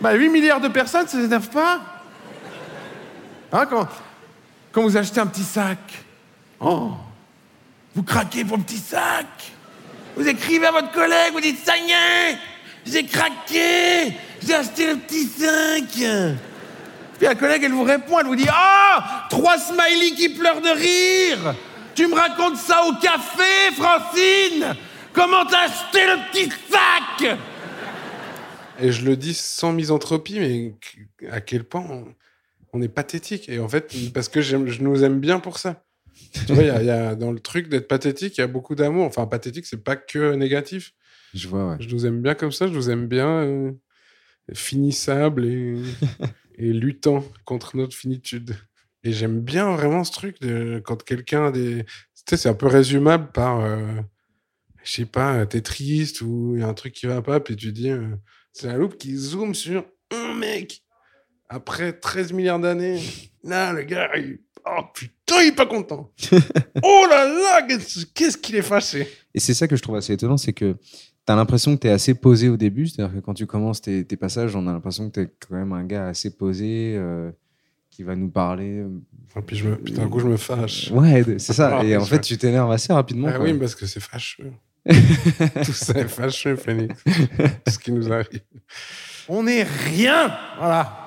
Bah 0.00 0.12
8 0.12 0.28
milliards 0.28 0.60
de 0.60 0.68
personnes, 0.68 1.08
ça 1.08 1.18
ne 1.18 1.24
énerve 1.24 1.48
pas 1.48 1.80
Hein, 3.52 3.66
quand, 3.66 3.88
quand 4.70 4.82
vous 4.82 4.96
achetez 4.96 5.18
un 5.18 5.26
petit 5.26 5.42
sac, 5.42 5.78
oh, 6.60 6.92
vous 7.96 8.04
craquez 8.04 8.44
pour 8.44 8.58
le 8.58 8.62
petit 8.62 8.78
sac 8.78 9.26
Vous 10.16 10.28
écrivez 10.28 10.68
à 10.68 10.70
votre 10.70 10.92
collègue, 10.92 11.32
vous 11.32 11.40
dites 11.40 11.58
«Ça 11.66 11.76
y 11.76 11.90
est, 11.90 12.38
j'ai 12.86 13.04
craqué 13.04 14.16
J'ai 14.46 14.54
acheté 14.54 14.86
le 14.88 14.96
petit 14.96 15.24
sac!» 15.26 15.84
Puis 17.18 17.26
la 17.26 17.34
collègue, 17.34 17.62
elle 17.64 17.72
vous 17.72 17.84
répond, 17.84 18.18
elle 18.18 18.26
vous 18.26 18.36
dit 18.36 18.48
Ah 18.50 19.26
Trois 19.30 19.58
smileys 19.58 20.14
qui 20.16 20.30
pleurent 20.30 20.60
de 20.60 20.68
rire 20.70 21.54
Tu 21.94 22.06
me 22.08 22.14
racontes 22.14 22.56
ça 22.56 22.82
au 22.88 22.94
café, 22.94 23.72
Francine 23.76 24.74
Comment 25.12 25.44
t'as 25.46 25.66
acheté 25.66 26.00
le 26.06 26.30
petit 26.32 26.50
sac? 26.70 27.38
Et 28.80 28.90
je 28.90 29.04
le 29.04 29.16
dis 29.16 29.34
sans 29.34 29.72
misanthropie, 29.72 30.40
mais 30.40 30.74
à 31.30 31.40
quel 31.40 31.62
point 31.64 31.84
on, 31.88 32.06
on 32.72 32.82
est 32.82 32.88
pathétique. 32.88 33.48
Et 33.48 33.58
en 33.60 33.68
fait, 33.68 33.94
parce 34.14 34.28
que 34.28 34.40
je 34.40 34.56
nous 34.56 35.04
aime 35.04 35.20
bien 35.20 35.38
pour 35.38 35.58
ça. 35.58 35.84
Tu 36.46 36.54
vois, 36.54 36.62
il 36.64 36.68
y 36.68 36.70
a- 36.70 36.82
y 36.82 36.90
a, 36.90 37.14
dans 37.14 37.30
le 37.30 37.38
truc 37.38 37.68
d'être 37.68 37.86
pathétique, 37.88 38.38
il 38.38 38.40
y 38.40 38.44
a 38.44 38.46
beaucoup 38.48 38.74
d'amour. 38.74 39.04
Enfin, 39.04 39.26
pathétique, 39.26 39.66
c'est 39.66 39.84
pas 39.84 39.94
que 39.96 40.34
négatif. 40.34 40.92
Je 41.34 41.46
vois, 41.48 41.68
ouais. 41.70 41.76
Je 41.80 41.94
nous 41.94 42.06
aime 42.06 42.20
bien 42.22 42.34
comme 42.34 42.52
ça, 42.52 42.66
je 42.66 42.72
nous 42.72 42.90
aime 42.90 43.06
bien 43.06 43.28
euh, 43.28 43.70
finissables 44.54 45.46
et, 45.46 45.82
et 46.56 46.72
luttant 46.72 47.24
contre 47.44 47.76
notre 47.76 47.96
finitude. 47.96 48.56
Et 49.04 49.12
j'aime 49.12 49.40
bien 49.40 49.74
vraiment 49.74 50.04
ce 50.04 50.12
truc 50.12 50.40
de 50.40 50.80
quand 50.84 51.02
quelqu'un 51.02 51.46
a 51.46 51.50
des. 51.52 51.84
Tu 51.84 52.22
sais, 52.30 52.36
c'est 52.36 52.48
un 52.48 52.54
peu 52.54 52.66
résumable 52.68 53.32
par. 53.32 53.60
euh, 53.60 54.00
je 54.84 54.92
sais 54.92 55.06
pas, 55.06 55.46
t'es 55.46 55.60
triste 55.60 56.22
ou 56.22 56.54
il 56.56 56.60
y 56.60 56.64
a 56.64 56.68
un 56.68 56.74
truc 56.74 56.92
qui 56.94 57.06
va 57.06 57.22
pas, 57.22 57.40
puis 57.40 57.56
tu 57.56 57.72
dis. 57.72 57.90
euh, 57.90 58.16
c'est 58.52 58.66
la 58.66 58.76
loupe 58.76 58.98
qui 58.98 59.16
zoome 59.16 59.54
sur 59.54 59.86
un 60.10 60.34
mec. 60.34 60.82
Après 61.48 61.92
13 61.92 62.32
milliards 62.32 62.60
d'années, 62.60 63.00
là, 63.44 63.72
le 63.72 63.82
gars, 63.82 64.08
il... 64.16 64.38
oh 64.66 64.82
putain, 64.94 65.42
il 65.42 65.48
est 65.48 65.56
pas 65.56 65.66
content. 65.66 66.10
oh 66.82 67.06
là 67.10 67.26
là, 67.26 67.66
qu'est-ce 68.14 68.36
qu'il 68.38 68.56
est 68.56 68.62
fâché. 68.62 69.08
Et 69.34 69.40
c'est 69.40 69.54
ça 69.54 69.66
que 69.68 69.76
je 69.76 69.82
trouve 69.82 69.96
assez 69.96 70.12
étonnant, 70.12 70.36
c'est 70.36 70.52
que 70.52 70.74
tu 71.26 71.32
as 71.32 71.36
l'impression 71.36 71.76
que 71.76 71.80
tu 71.82 71.86
es 71.86 71.90
assez 71.90 72.14
posé 72.14 72.48
au 72.48 72.56
début, 72.56 72.86
c'est-à-dire 72.86 73.14
que 73.14 73.20
quand 73.20 73.34
tu 73.34 73.46
commences 73.46 73.80
tes, 73.80 74.04
tes 74.04 74.16
passages, 74.16 74.54
on 74.56 74.66
a 74.66 74.72
l'impression 74.72 75.08
que 75.08 75.14
tu 75.14 75.26
es 75.26 75.30
quand 75.48 75.54
même 75.54 75.72
un 75.72 75.84
gars 75.84 76.08
assez 76.08 76.36
posé, 76.36 76.94
euh, 76.96 77.30
qui 77.90 78.02
va 78.02 78.16
nous 78.16 78.30
parler. 78.30 78.78
euh, 78.78 78.88
Et 79.36 79.42
puis, 79.42 79.56
je 79.56 79.68
me... 79.68 79.76
puis 79.76 79.92
d'un 79.92 80.08
coup, 80.08 80.18
je 80.20 80.26
me 80.26 80.36
fâche. 80.36 80.90
Ouais, 80.90 81.22
c'est 81.38 81.52
ça. 81.52 81.76
Ah, 81.80 81.84
Et 81.84 81.96
en 81.96 82.04
fait, 82.04 82.20
tu 82.20 82.36
t'énerves 82.38 82.70
assez 82.72 82.92
rapidement. 82.92 83.28
Ah 83.30 83.34
quoi. 83.36 83.44
oui, 83.44 83.54
parce 83.54 83.74
que 83.74 83.86
c'est 83.86 84.00
fâcheux. 84.00 84.52
Tout 84.88 85.72
ça 85.72 85.98
est 86.00 86.08
fâcheux, 86.08 86.56
Phoenix. 86.56 87.00
ce 87.68 87.78
qui 87.78 87.92
nous 87.92 88.10
arrive. 88.12 88.40
On 89.28 89.44
n'est 89.44 89.62
rien 89.62 90.34
Voilà. 90.58 90.98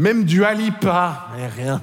Même 0.00 0.24
du 0.24 0.42
Alipa, 0.46 1.28
on 1.30 1.36
n'est 1.36 1.46
rien. 1.46 1.78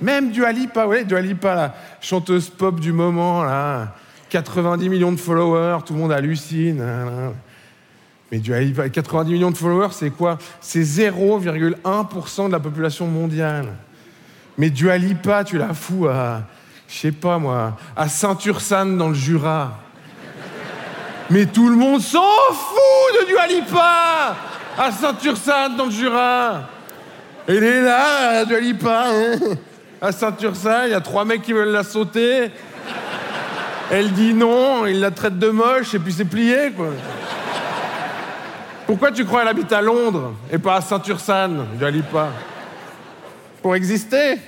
Même 0.00 0.30
du 0.30 0.46
Alipa, 0.46 0.86
ouais, 0.86 1.04
du 1.04 1.14
Alipa, 1.14 1.54
la 1.54 1.74
chanteuse 2.00 2.48
pop 2.48 2.80
du 2.80 2.90
moment, 2.90 3.44
là. 3.44 3.88
90 4.30 4.88
millions 4.88 5.12
de 5.12 5.18
followers, 5.18 5.80
tout 5.84 5.92
le 5.92 5.98
monde 5.98 6.12
hallucine. 6.12 6.82
Mais 8.32 8.38
du 8.38 8.50
90 8.90 9.30
millions 9.30 9.50
de 9.50 9.58
followers, 9.58 9.92
c'est 9.92 10.08
quoi? 10.08 10.38
C'est 10.62 10.80
0,1% 10.80 12.46
de 12.46 12.52
la 12.52 12.60
population 12.60 13.06
mondiale. 13.06 13.74
Mais 14.56 14.70
du 14.70 14.88
Alipa, 14.88 15.44
tu 15.44 15.58
la 15.58 15.74
fous 15.74 16.06
à, 16.08 16.44
je 16.88 16.96
sais 16.96 17.12
pas 17.12 17.36
moi, 17.36 17.76
à 17.94 18.08
Saint-Ursanne 18.08 18.96
dans 18.96 19.08
le 19.08 19.14
Jura. 19.14 19.80
Mais 21.28 21.44
tout 21.44 21.68
le 21.68 21.76
monde 21.76 22.00
s'en 22.00 22.22
fout 22.52 23.20
de 23.20 23.26
du 23.26 23.36
Alipa 23.36 24.34
à 24.78 24.90
Saint-Ursanne 24.90 25.76
dans 25.76 25.84
le 25.84 25.90
Jura. 25.90 26.70
Elle 27.48 27.64
est 27.64 27.82
là, 27.82 28.44
du 28.44 28.54
Alipa, 28.54 29.04
hein. 29.06 29.38
à 30.00 30.12
Saint-Ursanne, 30.12 30.88
il 30.88 30.90
y 30.90 30.94
a 30.94 31.00
trois 31.00 31.24
mecs 31.24 31.42
qui 31.42 31.52
veulent 31.52 31.68
la 31.68 31.84
sauter. 31.84 32.50
Elle 33.90 34.12
dit 34.12 34.34
non, 34.34 34.86
il 34.86 34.98
la 34.98 35.12
traite 35.12 35.38
de 35.38 35.48
moche 35.48 35.94
et 35.94 35.98
puis 35.98 36.12
c'est 36.12 36.24
plié, 36.24 36.72
quoi. 36.76 36.90
Pourquoi 38.86 39.12
tu 39.12 39.24
crois 39.24 39.40
qu'elle 39.40 39.48
habite 39.48 39.72
à 39.72 39.80
Londres 39.80 40.34
et 40.52 40.58
pas 40.58 40.76
à 40.76 40.80
Saint-Ursanne, 40.80 41.66
Alipa 41.80 42.30
Pour 43.62 43.74
exister 43.74 44.38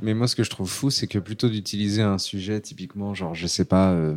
mais 0.00 0.14
moi, 0.14 0.28
ce 0.28 0.36
que 0.36 0.44
je 0.44 0.50
trouve 0.50 0.70
fou, 0.70 0.90
c'est 0.90 1.06
que 1.06 1.18
plutôt 1.18 1.48
d'utiliser 1.48 2.02
un 2.02 2.18
sujet 2.18 2.60
typiquement, 2.60 3.14
genre, 3.14 3.34
je 3.34 3.46
sais 3.46 3.64
pas, 3.64 3.90
euh, 3.92 4.14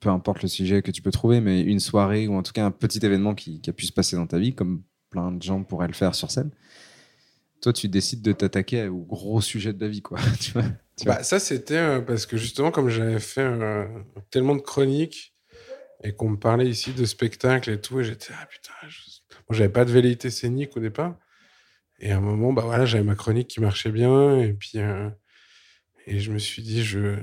peu 0.00 0.08
importe 0.08 0.42
le 0.42 0.48
sujet 0.48 0.82
que 0.82 0.90
tu 0.90 1.02
peux 1.02 1.10
trouver, 1.10 1.40
mais 1.40 1.60
une 1.60 1.80
soirée 1.80 2.26
ou 2.26 2.34
en 2.34 2.42
tout 2.42 2.52
cas 2.52 2.64
un 2.64 2.70
petit 2.70 3.04
événement 3.04 3.34
qui, 3.34 3.60
a 3.66 3.72
pu 3.72 3.86
se 3.86 3.92
passer 3.92 4.16
dans 4.16 4.26
ta 4.26 4.38
vie, 4.38 4.54
comme 4.54 4.82
plein 5.12 5.30
de 5.30 5.42
gens 5.42 5.62
pourraient 5.62 5.86
le 5.86 5.92
faire 5.92 6.14
sur 6.14 6.30
scène, 6.30 6.50
toi, 7.62 7.72
tu 7.72 7.88
décides 7.88 8.22
de 8.22 8.32
t'attaquer 8.32 8.88
au 8.88 8.98
gros 8.98 9.40
sujet 9.40 9.72
de 9.72 9.80
la 9.80 9.88
vie, 9.88 10.02
quoi. 10.02 10.18
tu 10.40 10.50
vois, 10.50 10.64
bah, 11.06 11.22
ça, 11.22 11.38
c'était 11.38 11.76
euh, 11.76 12.00
parce 12.00 12.26
que 12.26 12.36
justement, 12.36 12.72
comme 12.72 12.88
j'avais 12.88 13.20
fait 13.20 13.40
euh, 13.40 13.86
tellement 14.30 14.56
de 14.56 14.60
chroniques 14.60 15.32
et 16.02 16.12
qu'on 16.12 16.30
me 16.30 16.36
parlait 16.36 16.68
ici 16.68 16.92
de 16.92 17.04
spectacles 17.04 17.70
et 17.70 17.80
tout, 17.80 18.00
et 18.00 18.04
j'étais, 18.04 18.32
ah 18.36 18.46
putain, 18.46 18.72
moi, 18.82 19.56
j'avais 19.56 19.68
pas 19.68 19.84
de 19.84 19.92
velléité 19.92 20.28
scénique 20.28 20.76
au 20.76 20.80
départ. 20.80 21.16
Et 22.00 22.10
à 22.10 22.16
un 22.16 22.20
moment, 22.20 22.52
bah 22.52 22.62
voilà, 22.66 22.84
j'avais 22.84 23.04
ma 23.04 23.14
chronique 23.14 23.46
qui 23.46 23.60
marchait 23.60 23.92
bien. 23.92 24.38
Et 24.38 24.52
puis, 24.52 24.78
euh, 24.78 25.08
et 26.06 26.18
je 26.18 26.32
me 26.32 26.38
suis 26.38 26.62
dit, 26.62 26.82
je, 26.82 27.16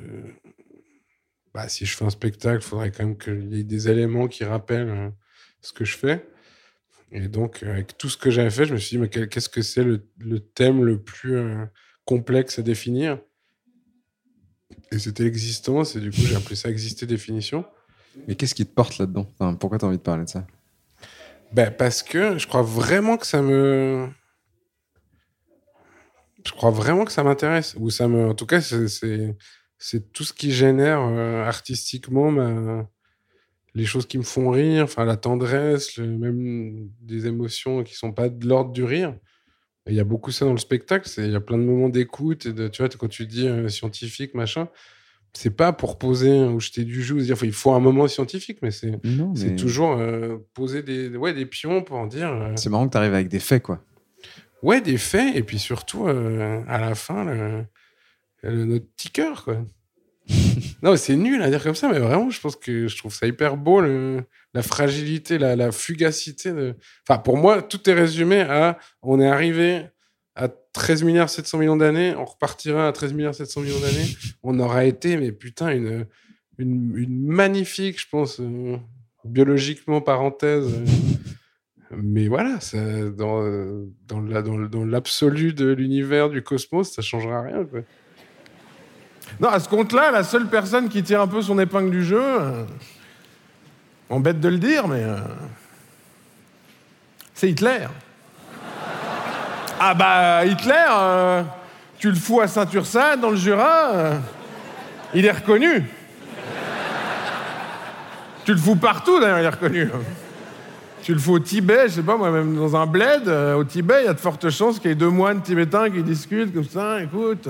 bah, 1.53 1.67
si 1.67 1.85
je 1.85 1.97
fais 1.97 2.05
un 2.05 2.09
spectacle, 2.09 2.63
il 2.63 2.65
faudrait 2.65 2.91
quand 2.91 3.03
même 3.03 3.17
qu'il 3.17 3.53
y 3.53 3.59
ait 3.59 3.63
des 3.65 3.89
éléments 3.89 4.29
qui 4.29 4.45
rappellent 4.45 5.11
ce 5.59 5.73
que 5.73 5.83
je 5.83 5.97
fais. 5.97 6.28
Et 7.11 7.27
donc, 7.27 7.63
avec 7.63 7.97
tout 7.97 8.09
ce 8.09 8.17
que 8.17 8.29
j'avais 8.29 8.51
fait, 8.51 8.65
je 8.65 8.73
me 8.73 8.77
suis 8.77 8.97
dit, 8.97 9.01
mais 9.01 9.09
qu'est-ce 9.09 9.49
que 9.49 9.61
c'est 9.61 9.83
le, 9.83 10.07
le, 10.19 10.39
thème 10.39 10.83
le 10.83 11.01
plus 11.01 11.37
euh, 11.37 11.65
complexe 12.05 12.59
à 12.59 12.61
définir? 12.61 13.19
Et 14.91 14.99
c'était 14.99 15.23
l'existence. 15.23 15.95
Et 15.95 15.99
du 15.99 16.11
coup, 16.11 16.21
j'ai 16.21 16.35
appelé 16.35 16.55
ça 16.55 16.69
exister 16.69 17.05
définition. 17.05 17.65
Mais 18.27 18.35
qu'est-ce 18.35 18.53
qui 18.53 18.65
te 18.65 18.73
porte 18.73 18.97
là-dedans? 18.99 19.27
Enfin, 19.33 19.55
Pourquoi 19.55 19.79
tu 19.79 19.85
as 19.85 19.87
envie 19.87 19.97
de 19.97 20.03
parler 20.03 20.25
de 20.25 20.29
ça? 20.29 20.45
Ben 21.51 21.71
Parce 21.71 22.03
que 22.03 22.37
je 22.37 22.47
crois 22.47 22.61
vraiment 22.61 23.17
que 23.17 23.25
ça 23.25 23.41
me 23.41 24.09
je 26.45 26.51
crois 26.51 26.71
vraiment 26.71 27.05
que 27.05 27.11
ça 27.11 27.23
m'intéresse. 27.23 27.75
Ou 27.77 27.89
ça 27.89 28.07
me, 28.07 28.29
en 28.29 28.33
tout 28.33 28.45
cas, 28.45 28.61
c'est 28.61 30.13
tout 30.13 30.23
ce 30.23 30.33
qui 30.33 30.51
génère 30.51 31.01
euh, 31.01 31.43
artistiquement 31.45 32.31
les 33.75 33.85
choses 33.85 34.05
qui 34.05 34.17
me 34.17 34.23
font 34.23 34.49
rire, 34.49 34.83
enfin 34.83 35.05
la 35.05 35.17
tendresse, 35.17 35.97
même 35.97 36.89
des 37.01 37.27
émotions 37.27 37.83
qui 37.83 37.95
sont 37.95 38.11
pas 38.11 38.29
de 38.29 38.47
l'ordre 38.47 38.71
du 38.71 38.83
rire. 38.83 39.15
Il 39.87 39.95
y 39.95 39.99
a 39.99 40.03
beaucoup 40.03 40.31
ça 40.31 40.45
dans 40.45 40.51
le 40.51 40.59
spectacle. 40.59 41.09
Il 41.17 41.31
y 41.31 41.35
a 41.35 41.39
plein 41.39 41.57
de 41.57 41.63
moments 41.63 41.89
d'écoute. 41.89 42.47
De, 42.47 42.67
tu 42.67 42.81
vois, 42.81 42.89
quand 42.89 43.07
tu 43.07 43.25
dis 43.25 43.47
euh, 43.47 43.69
scientifique, 43.69 44.35
machin, 44.35 44.69
c'est 45.33 45.55
pas 45.55 45.73
pour 45.73 45.97
poser 45.97 46.43
ou 46.43 46.59
jeter 46.59 46.83
du 46.83 47.01
jus, 47.01 47.21
dire 47.21 47.37
il 47.43 47.53
faut 47.53 47.71
un 47.71 47.79
moment 47.79 48.07
scientifique, 48.07 48.59
mais 48.61 48.71
c'est 48.71 48.99
c'est 49.35 49.55
toujours 49.55 49.93
euh, 49.93 50.37
poser 50.53 50.83
des, 50.83 51.09
ouais, 51.15 51.33
des 51.33 51.45
pions 51.45 51.83
pour 51.83 51.97
en 51.97 52.07
dire. 52.07 52.53
C'est 52.55 52.69
marrant 52.69 52.87
que 52.87 52.91
tu 52.91 52.97
arrives 52.97 53.13
avec 53.13 53.29
des 53.29 53.39
faits, 53.39 53.63
quoi. 53.63 53.83
Ouais, 54.61 54.81
des 54.81 54.97
faits, 54.97 55.35
et 55.35 55.43
puis 55.43 55.57
surtout, 55.57 56.07
euh, 56.07 56.61
à 56.67 56.79
la 56.79 56.93
fin, 56.93 57.23
le, 57.23 57.65
notre 58.43 58.85
petit 58.95 59.09
cœur, 59.09 59.43
quoi. 59.45 59.63
non, 60.81 60.95
c'est 60.95 61.15
nul 61.15 61.41
à 61.41 61.49
dire 61.49 61.63
comme 61.63 61.75
ça, 61.75 61.89
mais 61.89 61.99
vraiment, 61.99 62.29
je 62.29 62.39
pense 62.39 62.55
que 62.55 62.87
je 62.87 62.97
trouve 62.97 63.13
ça 63.13 63.27
hyper 63.27 63.57
beau, 63.57 63.81
la 63.81 64.63
fragilité, 64.63 65.37
la, 65.37 65.71
fugacité. 65.71 66.51
Enfin, 67.07 67.19
pour 67.19 67.37
moi, 67.37 67.61
tout 67.61 67.89
est 67.89 67.93
résumé 67.93 68.41
à 68.41 68.77
on 69.01 69.19
est 69.19 69.27
arrivé 69.27 69.85
à 70.35 70.47
13 70.47 71.03
milliards 71.03 71.29
700 71.29 71.57
millions 71.57 71.75
d'années, 71.75 72.15
on 72.15 72.25
repartira 72.25 72.87
à 72.87 72.91
13 72.91 73.13
milliards 73.13 73.35
700 73.35 73.61
millions 73.61 73.79
d'années. 73.79 74.15
On 74.43 74.59
aura 74.59 74.85
été, 74.85 75.17
mais 75.17 75.31
putain, 75.31 75.69
une, 75.69 76.05
une, 76.57 77.25
magnifique, 77.25 77.99
je 77.99 78.07
pense, 78.09 78.39
euh, 78.39 78.77
biologiquement 79.25 80.01
parenthèse. 80.01 80.73
Euh, 80.73 81.95
mais 81.97 82.27
voilà, 82.27 82.59
ça, 82.59 82.77
dans, 83.09 83.43
dans, 84.07 84.21
dans, 84.21 84.85
l'absolu 84.85 85.53
de 85.53 85.67
l'univers, 85.67 86.29
du 86.29 86.43
cosmos, 86.43 86.91
ça 86.91 87.01
changera 87.01 87.41
rien. 87.41 87.67
Non, 89.39 89.49
à 89.49 89.59
ce 89.59 89.69
compte-là, 89.69 90.11
la 90.11 90.23
seule 90.23 90.47
personne 90.47 90.89
qui 90.89 91.03
tire 91.03 91.21
un 91.21 91.27
peu 91.27 91.41
son 91.41 91.59
épingle 91.59 91.91
du 91.91 92.03
jeu, 92.03 92.21
euh, 92.21 92.63
embête 94.09 94.39
de 94.39 94.49
le 94.49 94.57
dire, 94.57 94.87
mais 94.87 95.03
euh, 95.03 95.17
c'est 97.33 97.49
Hitler. 97.49 97.87
ah 99.79 99.93
bah 99.93 100.45
Hitler, 100.45 100.85
euh, 100.91 101.43
tu 101.97 102.09
le 102.09 102.15
fous 102.15 102.41
à 102.41 102.47
Saint-Ursanne, 102.47 103.21
dans 103.21 103.29
le 103.29 103.37
Jura, 103.37 104.13
il 105.13 105.25
est 105.25 105.31
reconnu. 105.31 105.83
tu 108.45 108.53
le 108.53 108.59
fous 108.59 108.75
partout, 108.75 109.19
d'ailleurs, 109.19 109.39
il 109.39 109.45
est 109.45 109.49
reconnu. 109.49 109.89
Tu 111.01 111.13
le 111.13 111.19
fais 111.19 111.31
au 111.31 111.39
Tibet, 111.39 111.87
je 111.87 111.93
sais 111.93 112.03
pas 112.03 112.17
moi, 112.17 112.29
même 112.29 112.55
dans 112.55 112.75
un 112.75 112.85
bled, 112.85 113.27
euh, 113.27 113.55
au 113.55 113.63
Tibet, 113.63 114.01
il 114.01 114.05
y 114.05 114.09
a 114.09 114.13
de 114.13 114.19
fortes 114.19 114.49
chances 114.49 114.79
qu'il 114.79 114.89
y 114.89 114.91
ait 114.91 114.95
deux 114.95 115.09
moines 115.09 115.41
tibétains 115.41 115.89
qui 115.89 116.03
discutent 116.03 116.53
comme 116.53 116.65
ça. 116.65 117.01
Écoute, 117.01 117.47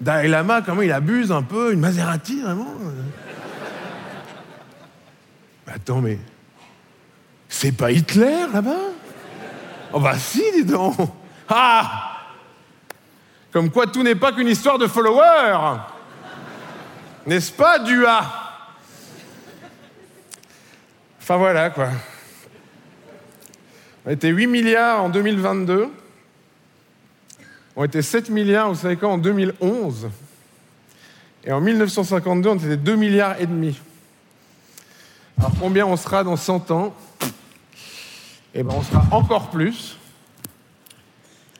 Dalai 0.00 0.28
Lama, 0.28 0.62
comment 0.62 0.82
il 0.82 0.92
abuse 0.92 1.32
un 1.32 1.42
peu 1.42 1.72
Une 1.72 1.80
Maserati, 1.80 2.40
vraiment 2.40 2.74
Attends, 5.66 6.00
mais. 6.00 6.18
C'est 7.48 7.72
pas 7.72 7.90
Hitler 7.90 8.46
là-bas? 8.52 8.92
Oh 9.92 10.00
bah 10.00 10.18
si, 10.18 10.42
dis 10.52 10.64
donc 10.64 10.96
Ah 11.48 12.18
Comme 13.50 13.70
quoi 13.70 13.86
tout 13.86 14.02
n'est 14.02 14.14
pas 14.14 14.32
qu'une 14.32 14.48
histoire 14.48 14.78
de 14.78 14.86
followers 14.86 15.78
N'est-ce 17.26 17.50
pas, 17.50 17.78
Dua? 17.78 18.20
Enfin 21.20 21.36
voilà, 21.36 21.70
quoi. 21.70 21.88
On 24.06 24.10
était 24.10 24.28
8 24.28 24.46
milliards 24.46 25.02
en 25.02 25.08
2022. 25.08 25.90
On 27.80 27.84
était 27.84 28.02
7 28.02 28.30
milliards, 28.30 28.70
vous 28.70 28.80
savez 28.80 28.96
quoi, 28.96 29.08
en 29.08 29.18
2011. 29.18 30.08
Et 31.44 31.52
en 31.52 31.60
1952, 31.60 32.48
on 32.48 32.56
était 32.56 32.76
2 32.76 32.96
milliards 32.96 33.40
et 33.40 33.46
demi. 33.46 33.78
Alors 35.38 35.52
combien 35.60 35.86
on 35.86 35.96
sera 35.96 36.24
dans 36.24 36.34
100 36.34 36.72
ans? 36.72 36.92
Eh 38.52 38.64
bien, 38.64 38.74
on 38.76 38.82
sera 38.82 39.04
encore 39.12 39.50
plus. 39.50 39.96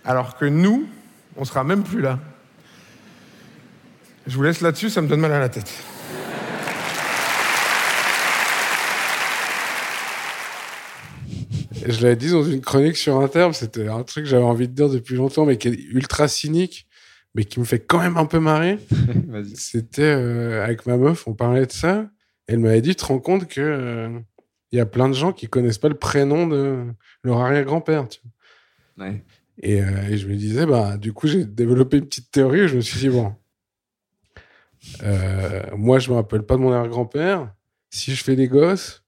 Alors 0.05 0.37
que 0.37 0.45
nous, 0.45 0.89
on 1.37 1.45
sera 1.45 1.63
même 1.63 1.85
plus 1.85 2.01
là. 2.01 2.19
Je 4.27 4.37
vous 4.37 4.43
laisse 4.43 4.61
là-dessus, 4.61 4.91
ça 4.91 5.01
me 5.01 5.07
donne 5.07 5.21
mal 5.21 5.31
à 5.31 5.39
la 5.39 5.49
tête. 5.49 5.73
Je 11.93 12.03
l'avais 12.03 12.17
dit 12.17 12.31
dans 12.31 12.43
une 12.43 12.61
chronique 12.61 12.97
sur 12.97 13.19
Inter, 13.21 13.51
c'était 13.53 13.89
un 13.89 14.03
truc 14.03 14.25
que 14.25 14.31
j'avais 14.31 14.45
envie 14.45 14.69
de 14.69 14.75
dire 14.75 14.89
depuis 14.89 15.15
longtemps, 15.15 15.47
mais 15.47 15.57
qui 15.57 15.69
est 15.69 15.79
ultra 15.91 16.29
cynique, 16.29 16.89
mais 17.35 17.45
qui 17.45 17.61
me 17.61 17.65
fait 17.65 17.81
quand 17.81 17.99
même 17.99 18.17
un 18.17 18.27
peu 18.27 18.41
marrer. 18.41 18.79
c'était 19.55 20.03
euh, 20.03 20.65
avec 20.65 20.87
ma 20.87 20.97
meuf, 20.97 21.27
on 21.27 21.35
parlait 21.35 21.67
de 21.67 21.73
ça. 21.73 22.11
Et 22.49 22.55
elle 22.55 22.59
m'avait 22.59 22.81
dit, 22.81 22.91
tu 22.91 22.97
te 22.97 23.05
rends 23.05 23.21
compte 23.21 23.47
que 23.47 23.61
euh, 23.61 24.19
il 24.73 24.79
y 24.79 24.81
a 24.81 24.87
plein 24.87 25.09
de 25.09 25.15
gens 25.15 25.33
qui 25.33 25.47
connaissent 25.49 25.79
pas 25.79 25.89
le 25.89 25.97
prénom 25.97 26.47
de 26.47 26.85
leur 27.23 27.39
arrière-grand-père. 27.39 28.07
Ouais. 28.99 29.23
Et, 29.61 29.83
euh, 29.83 30.09
et, 30.09 30.17
je 30.17 30.29
me 30.29 30.37
disais, 30.37 30.67
bah, 30.67 30.97
du 30.97 31.13
coup, 31.13 31.27
j'ai 31.27 31.45
développé 31.45 31.99
une 31.99 32.07
petite 32.07 32.31
théorie 32.31 32.65
où 32.65 32.69
je 32.69 32.77
me 32.77 32.81
suis 32.81 32.99
dit, 32.99 33.09
bon, 33.09 33.35
moi, 35.77 35.99
je 35.99 36.11
me 36.11 36.17
rappelle 36.17 36.43
pas 36.43 36.57
de 36.57 36.61
mon 36.61 36.73
arrière-grand-père. 36.73 37.53
Si 37.91 38.15
je 38.15 38.23
fais 38.23 38.37
des 38.37 38.49
gosses, 38.49 39.05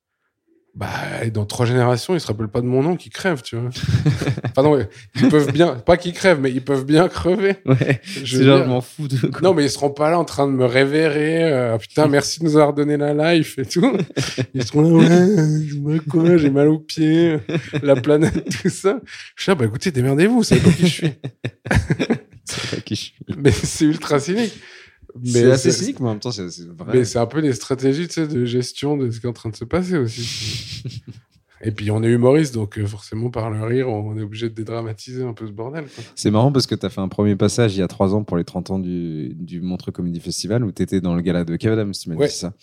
bah, 0.75 0.89
dans 1.33 1.47
trois 1.47 1.67
générations, 1.67 2.15
ils 2.15 2.21
se 2.21 2.27
rappellent 2.27 2.49
pas 2.49 2.61
de 2.61 2.67
mon 2.67 2.83
nom, 2.83 2.97
qui 2.97 3.11
crèvent, 3.11 3.43
tu 3.43 3.57
vois. 3.57 3.71
Pardon, 4.55 4.79
ils 5.17 5.29
peuvent 5.29 5.53
bien, 5.53 5.75
pas 5.75 5.97
qu'ils 5.97 6.13
crèvent, 6.13 6.41
mais 6.41 6.51
ils 6.51 6.63
peuvent 6.63 6.85
bien 6.85 7.09
crever. 7.09 7.57
Ouais. 7.71 8.01
Je 8.25 8.43
genre, 8.43 8.65
je 8.65 8.69
m'en 8.69 8.81
fous 8.81 9.07
de. 9.07 9.17
Quoi. 9.29 9.41
Non, 9.43 9.55
mais 9.55 9.65
ils 9.65 9.71
seront 9.71 9.91
pas 9.91 10.11
là 10.11 10.19
en 10.19 10.25
train 10.25 10.49
de 10.49 10.53
me 10.53 10.65
révérer. 10.65 11.45
Euh, 11.45 11.79
putain, 11.79 12.09
merci 12.09 12.41
de 12.41 12.45
nous 12.47 12.57
avoir 12.57 12.73
donné 12.73 12.97
la 12.97 13.35
life 13.35 13.59
et 13.59 13.65
tout. 13.65 13.97
Ils 14.55 14.65
seront 14.65 14.99
là, 15.01 15.27
ouais, 15.83 16.01
quoi, 16.01 16.37
j'ai 16.37 16.51
mal 16.51 16.69
aux 16.69 16.81
pieds, 16.81 17.39
la 17.83 17.95
planète, 17.95 18.49
tout 18.61 18.69
ça. 18.69 19.01
Je 19.37 19.45
dis, 19.45 19.51
ah, 19.51 19.55
bah 19.55 19.67
écoutez, 19.67 19.93
démerdez-vous, 19.93 20.43
c'est 20.43 20.59
pas 20.59 20.71
qui 20.71 20.89
je 20.89 20.93
suis. 20.93 21.13
c'est 22.45 22.71
pas 22.77 22.81
qui 22.83 22.95
je 22.97 23.01
suis. 23.01 23.15
Mais 23.37 23.53
c'est 23.53 23.85
ultra 23.85 24.19
cynique. 24.19 24.55
C'est 25.25 25.51
assez 25.51 25.73
cynique, 25.73 26.01
mais 26.01 26.07
en 26.09 26.11
même 26.13 26.21
temps, 26.21 26.33
c'est 26.33 26.43
vrai. 26.45 26.93
Mais 26.99 27.05
c'est 27.05 27.19
un 27.19 27.27
peu 27.27 27.43
des 27.43 27.53
stratégies 27.53 28.07
tu 28.09 28.15
sais, 28.15 28.27
de 28.27 28.45
gestion 28.45 28.97
de 28.97 29.11
ce 29.11 29.21
qui 29.21 29.27
est 29.27 29.29
en 29.29 29.33
train 29.33 29.51
de 29.51 29.57
se 29.57 29.65
passer 29.65 29.97
aussi. 29.99 30.93
Et 31.63 31.73
puis 31.73 31.91
on 31.91 32.03
est 32.03 32.09
humoriste, 32.09 32.55
donc 32.55 32.79
euh, 32.79 32.87
forcément 32.87 33.29
par 33.29 33.51
le 33.51 33.63
rire, 33.63 33.87
on 33.91 34.17
est 34.17 34.23
obligé 34.23 34.49
de 34.49 34.55
dédramatiser 34.55 35.23
un 35.25 35.35
peu 35.35 35.47
ce 35.47 35.53
bordel. 35.53 35.85
C'est 36.15 36.31
marrant 36.31 36.51
parce 36.53 36.67
que 36.67 36.75
tu 36.75 36.87
as 36.87 36.89
fait 36.89 37.03
un 37.03 37.09
premier 37.09 37.37
passage 37.37 37.77
il 37.77 37.81
y 37.81 37.83
a 37.83 37.87
trois 37.89 38.15
ans 38.15 38.25
pour 38.25 38.39
les 38.39 38.45
30 38.45 38.71
ans 38.71 38.79
du, 38.79 39.35
du 39.35 39.61
Montreux 39.61 39.93
Comedy 39.93 40.21
Festival 40.21 40.65
où 40.65 40.73
tu 40.73 40.83
étais 40.83 41.03
dans 41.03 41.15
le 41.15 41.21
gala 41.21 41.45
de 41.45 41.55
Kev 41.57 41.75
Adams, 41.75 41.93
tu 41.93 42.09
m'as 42.09 42.17
Ouais. 42.17 42.29
dit 42.29 42.35
ça. 42.35 42.55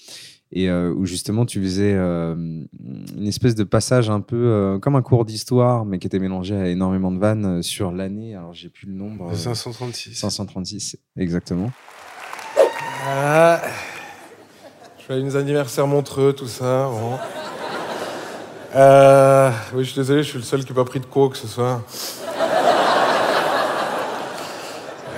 Et 0.51 0.67
euh, 0.69 0.91
où 0.93 1.05
justement 1.05 1.45
tu 1.45 1.61
faisais 1.61 1.93
euh, 1.93 2.33
une 2.33 3.27
espèce 3.27 3.53
de 3.53 3.65
passage 3.65 4.09
un 4.09 4.21
peu 4.21 4.35
euh, 4.35 4.79
comme 4.79 4.95
un 4.95 5.01
cours 5.03 5.25
d'histoire, 5.25 5.85
mais 5.85 5.99
qui 5.99 6.07
était 6.07 6.17
mélangé 6.19 6.55
à 6.55 6.67
énormément 6.67 7.11
de 7.11 7.19
vannes 7.19 7.61
sur 7.61 7.91
l'année. 7.91 8.33
Alors 8.33 8.53
j'ai 8.53 8.69
plus 8.69 8.87
le 8.87 8.93
nombre. 8.93 9.29
euh, 9.31 9.35
536. 9.35 10.13
536, 10.15 10.97
exactement. 11.17 11.71
Ah, 13.09 13.61
joyeux 15.07 15.37
anniversaire 15.37 15.87
Montreux, 15.87 16.33
tout 16.33 16.45
ça. 16.45 16.89
Euh, 18.75 19.49
oui, 19.73 19.85
je 19.85 19.91
suis 19.91 20.01
désolé, 20.01 20.23
je 20.23 20.27
suis 20.27 20.37
le 20.37 20.43
seul 20.43 20.65
qui 20.65 20.73
n'a 20.73 20.75
pas 20.75 20.83
pris 20.83 20.99
de 20.99 21.05
coke 21.05 21.37
ce 21.37 21.47
soir. 21.47 21.83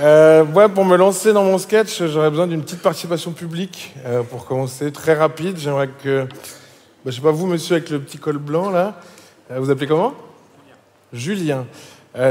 Euh, 0.02 0.44
pour 0.76 0.86
me 0.86 0.98
lancer 0.98 1.34
dans 1.34 1.44
mon 1.44 1.58
sketch, 1.58 2.04
j'aurais 2.04 2.30
besoin 2.30 2.46
d'une 2.46 2.62
petite 2.62 2.84
participation 2.84 3.32
publique 3.32 3.96
euh, 4.06 4.22
pour 4.22 4.46
commencer, 4.46 4.92
très 4.92 5.16
rapide. 5.16 5.58
J'aimerais 5.58 5.90
que, 6.04 6.26
bah, 6.26 7.08
je 7.08 7.12
sais 7.12 7.22
pas 7.22 7.32
vous, 7.32 7.48
monsieur 7.48 7.78
avec 7.78 7.90
le 7.90 8.00
petit 8.00 8.20
col 8.20 8.38
blanc 8.38 8.70
là, 8.70 9.00
euh, 9.50 9.60
vous 9.60 9.72
appelez 9.72 9.88
comment? 9.88 10.14
Julien. 11.12 11.66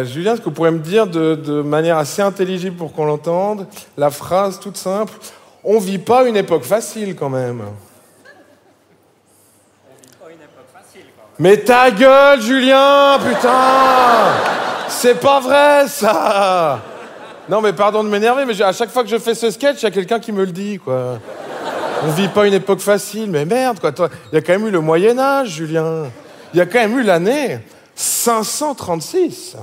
Julien, 0.04 0.34
est-ce 0.34 0.40
que 0.40 0.46
vous 0.46 0.50
pourriez 0.50 0.72
me 0.72 0.80
dire 0.80 1.06
de 1.06 1.62
manière 1.62 1.98
assez 1.98 2.20
intelligible 2.20 2.76
pour 2.76 2.92
qu'on 2.92 3.06
l'entende 3.06 3.66
la 3.96 4.10
phrase 4.10 4.60
toute 4.60 4.76
simple 4.76 5.14
On 5.70 5.78
vit 5.80 5.98
pas 5.98 6.26
une 6.26 6.36
époque 6.38 6.64
facile 6.64 7.14
quand 7.14 7.28
même. 7.28 7.62
Mais 11.38 11.58
ta 11.58 11.90
gueule, 11.90 12.40
Julien, 12.40 13.18
putain 13.18 14.32
C'est 14.88 15.20
pas 15.20 15.40
vrai 15.40 15.86
ça 15.86 16.80
Non 17.50 17.60
mais 17.60 17.74
pardon 17.74 18.02
de 18.02 18.08
m'énerver, 18.08 18.46
mais 18.46 18.62
à 18.62 18.72
chaque 18.72 18.88
fois 18.88 19.02
que 19.02 19.10
je 19.10 19.18
fais 19.18 19.34
ce 19.34 19.50
sketch, 19.50 19.82
il 19.82 19.84
y 19.84 19.86
a 19.88 19.90
quelqu'un 19.90 20.18
qui 20.18 20.32
me 20.32 20.46
le 20.46 20.52
dit, 20.52 20.78
quoi. 20.78 21.18
On 22.02 22.12
vit 22.12 22.28
pas 22.28 22.46
une 22.46 22.54
époque 22.54 22.80
facile, 22.80 23.30
mais 23.30 23.44
merde, 23.44 23.78
quoi. 23.78 23.92
Il 24.32 24.36
y 24.36 24.38
a 24.38 24.40
quand 24.40 24.54
même 24.54 24.68
eu 24.68 24.70
le 24.70 24.80
Moyen 24.80 25.18
Âge, 25.18 25.50
Julien. 25.50 26.04
Il 26.54 26.56
y 26.56 26.62
a 26.62 26.66
quand 26.66 26.78
même 26.78 26.98
eu 26.98 27.02
l'année 27.02 27.60
536. 27.94 29.58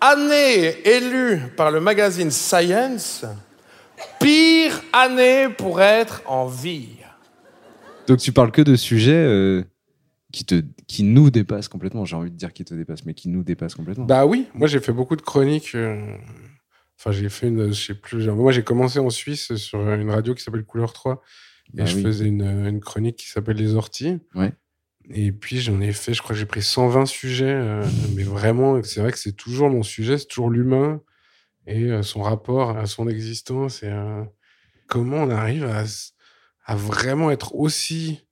Année 0.00 0.76
élue 0.84 1.52
par 1.56 1.70
le 1.70 1.78
magazine 1.78 2.32
Science, 2.32 3.24
pire 4.20 4.82
année 4.92 5.48
pour 5.56 5.80
être 5.80 6.22
en 6.26 6.46
vie. 6.46 6.88
Donc 8.06 8.18
tu 8.18 8.32
parles 8.32 8.50
que 8.52 8.62
de 8.62 8.74
sujets 8.76 9.12
euh, 9.12 9.62
qui, 10.32 10.44
te, 10.44 10.62
qui 10.86 11.02
nous 11.02 11.30
dépassent 11.30 11.68
complètement. 11.68 12.04
J'ai 12.04 12.16
envie 12.16 12.30
de 12.30 12.36
dire 12.36 12.52
qui 12.52 12.64
te 12.64 12.74
dépassent, 12.74 13.04
mais 13.04 13.14
qui 13.14 13.28
nous 13.28 13.42
dépassent 13.42 13.74
complètement. 13.74 14.04
Bah 14.06 14.26
oui, 14.26 14.46
moi 14.54 14.66
j'ai 14.66 14.80
fait 14.80 14.92
beaucoup 14.92 15.16
de 15.16 15.22
chroniques. 15.22 15.74
euh, 15.74 16.00
Enfin, 17.00 17.12
j'ai 17.12 17.28
fait 17.28 17.46
une, 17.46 17.68
je 17.72 17.86
sais 17.86 17.94
plus. 17.94 18.22
genre, 18.22 18.34
Moi 18.36 18.50
j'ai 18.50 18.64
commencé 18.64 18.98
en 18.98 19.08
Suisse 19.10 19.54
sur 19.54 19.78
une 19.92 20.10
radio 20.10 20.34
qui 20.34 20.42
s'appelle 20.42 20.64
Couleur 20.64 20.92
3. 20.92 21.22
Et 21.74 21.76
Bah 21.78 21.84
je 21.84 21.96
oui. 21.96 22.02
faisais 22.02 22.24
une, 22.26 22.42
une 22.42 22.80
chronique 22.80 23.16
qui 23.16 23.28
s'appelle 23.28 23.56
Les 23.56 23.74
Orties. 23.74 24.18
Ouais. 24.34 24.52
Et 25.10 25.30
puis 25.32 25.60
j'en 25.60 25.80
ai 25.80 25.92
fait, 25.92 26.12
je 26.12 26.20
crois 26.22 26.34
que 26.34 26.40
j'ai 26.40 26.46
pris 26.46 26.62
120 26.62 27.06
sujets. 27.06 27.44
euh, 27.54 27.84
mais 28.16 28.24
vraiment, 28.24 28.82
c'est 28.82 29.00
vrai 29.00 29.12
que 29.12 29.18
c'est 29.18 29.32
toujours 29.36 29.70
mon 29.70 29.82
sujet, 29.82 30.18
c'est 30.18 30.26
toujours 30.26 30.50
l'humain 30.50 31.00
et 31.68 31.84
euh, 31.84 32.02
son 32.02 32.22
rapport 32.22 32.76
à 32.76 32.86
son 32.86 33.08
existence. 33.08 33.82
Et 33.82 33.88
euh, 33.88 34.24
comment 34.88 35.18
on 35.18 35.30
arrive 35.30 35.64
à, 35.64 35.84
à 36.64 36.74
vraiment 36.76 37.30
être 37.30 37.54
aussi 37.54 38.24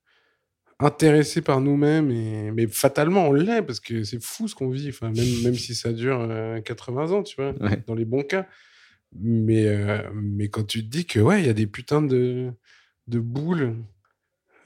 intéressé 0.79 1.41
par 1.41 1.61
nous-mêmes. 1.61 2.11
Et... 2.11 2.51
Mais 2.51 2.67
fatalement, 2.67 3.27
on 3.29 3.33
l'est 3.33 3.61
parce 3.61 3.79
que 3.79 4.03
c'est 4.03 4.21
fou 4.21 4.47
ce 4.47 4.55
qu'on 4.55 4.69
vit. 4.69 4.89
Enfin, 4.89 5.11
même, 5.11 5.43
même 5.43 5.55
si 5.55 5.73
ça 5.75 5.93
dure 5.93 6.19
euh, 6.29 6.59
80 6.61 7.11
ans, 7.11 7.23
tu 7.23 7.35
vois, 7.35 7.53
Ouais. 7.61 7.81
dans 7.87 7.95
les 7.95 8.05
bons 8.05 8.23
cas. 8.23 8.47
Mais, 9.15 9.65
euh, 9.67 10.01
mais 10.13 10.49
quand 10.49 10.65
tu 10.65 10.83
te 10.83 10.89
dis 10.89 11.05
que, 11.05 11.19
ouais, 11.19 11.41
il 11.41 11.47
y 11.47 11.49
a 11.49 11.53
des 11.53 11.65
putains 11.67 12.01
de, 12.01 12.51
de 13.07 13.19
boules 13.19 13.75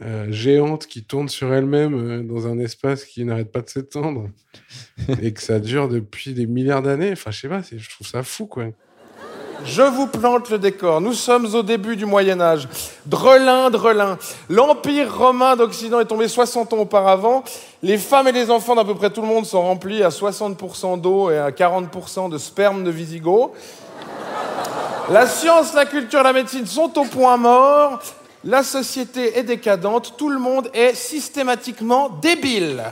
euh, 0.03 0.31
géantes 0.31 0.87
qui 0.87 1.03
tournent 1.03 1.29
sur 1.29 1.53
elles-mêmes 1.53 1.93
euh, 1.93 2.23
dans 2.23 2.47
un 2.47 2.57
espace 2.59 3.05
qui 3.05 3.23
n'arrête 3.23 3.51
pas 3.51 3.61
de 3.61 3.69
s'étendre 3.69 4.29
et 5.21 5.31
que 5.33 5.41
ça 5.41 5.59
dure 5.59 5.89
depuis 5.89 6.33
des 6.33 6.47
milliards 6.47 6.81
d'années, 6.81 7.11
enfin, 7.11 7.31
je 7.31 7.41
sais 7.41 7.49
pas, 7.49 7.61
je 7.61 7.89
trouve 7.89 8.07
ça 8.07 8.23
fou, 8.23 8.45
quoi. 8.45 8.65
Je 9.63 9.83
vous 9.83 10.07
plante 10.07 10.49
le 10.49 10.57
décor. 10.57 11.01
Nous 11.01 11.13
sommes 11.13 11.53
au 11.53 11.61
début 11.61 11.95
du 11.95 12.05
Moyen 12.05 12.41
Âge. 12.41 12.67
Drelin, 13.05 13.69
Drelin. 13.69 14.17
L'Empire 14.49 15.15
romain 15.15 15.55
d'Occident 15.55 15.99
est 15.99 16.05
tombé 16.05 16.27
60 16.27 16.73
ans 16.73 16.79
auparavant. 16.79 17.43
Les 17.83 17.97
femmes 17.97 18.27
et 18.27 18.31
les 18.31 18.49
enfants 18.49 18.75
d'à 18.75 18.83
peu 18.83 18.95
près 18.95 19.11
tout 19.11 19.21
le 19.21 19.27
monde 19.27 19.45
sont 19.45 19.61
remplis 19.61 20.01
à 20.01 20.09
60% 20.09 20.99
d'eau 20.99 21.29
et 21.29 21.37
à 21.37 21.51
40% 21.51 22.29
de 22.29 22.39
sperme 22.39 22.83
de 22.83 22.89
Visigoth. 22.89 23.51
La 25.11 25.27
science, 25.27 25.73
la 25.73 25.85
culture, 25.85 26.23
la 26.23 26.33
médecine 26.33 26.65
sont 26.65 26.97
au 26.97 27.05
point 27.05 27.37
mort. 27.37 27.99
La 28.43 28.63
société 28.63 29.37
est 29.37 29.43
décadente. 29.43 30.15
Tout 30.17 30.29
le 30.29 30.39
monde 30.39 30.69
est 30.73 30.95
systématiquement 30.95 32.09
débile. 32.09 32.83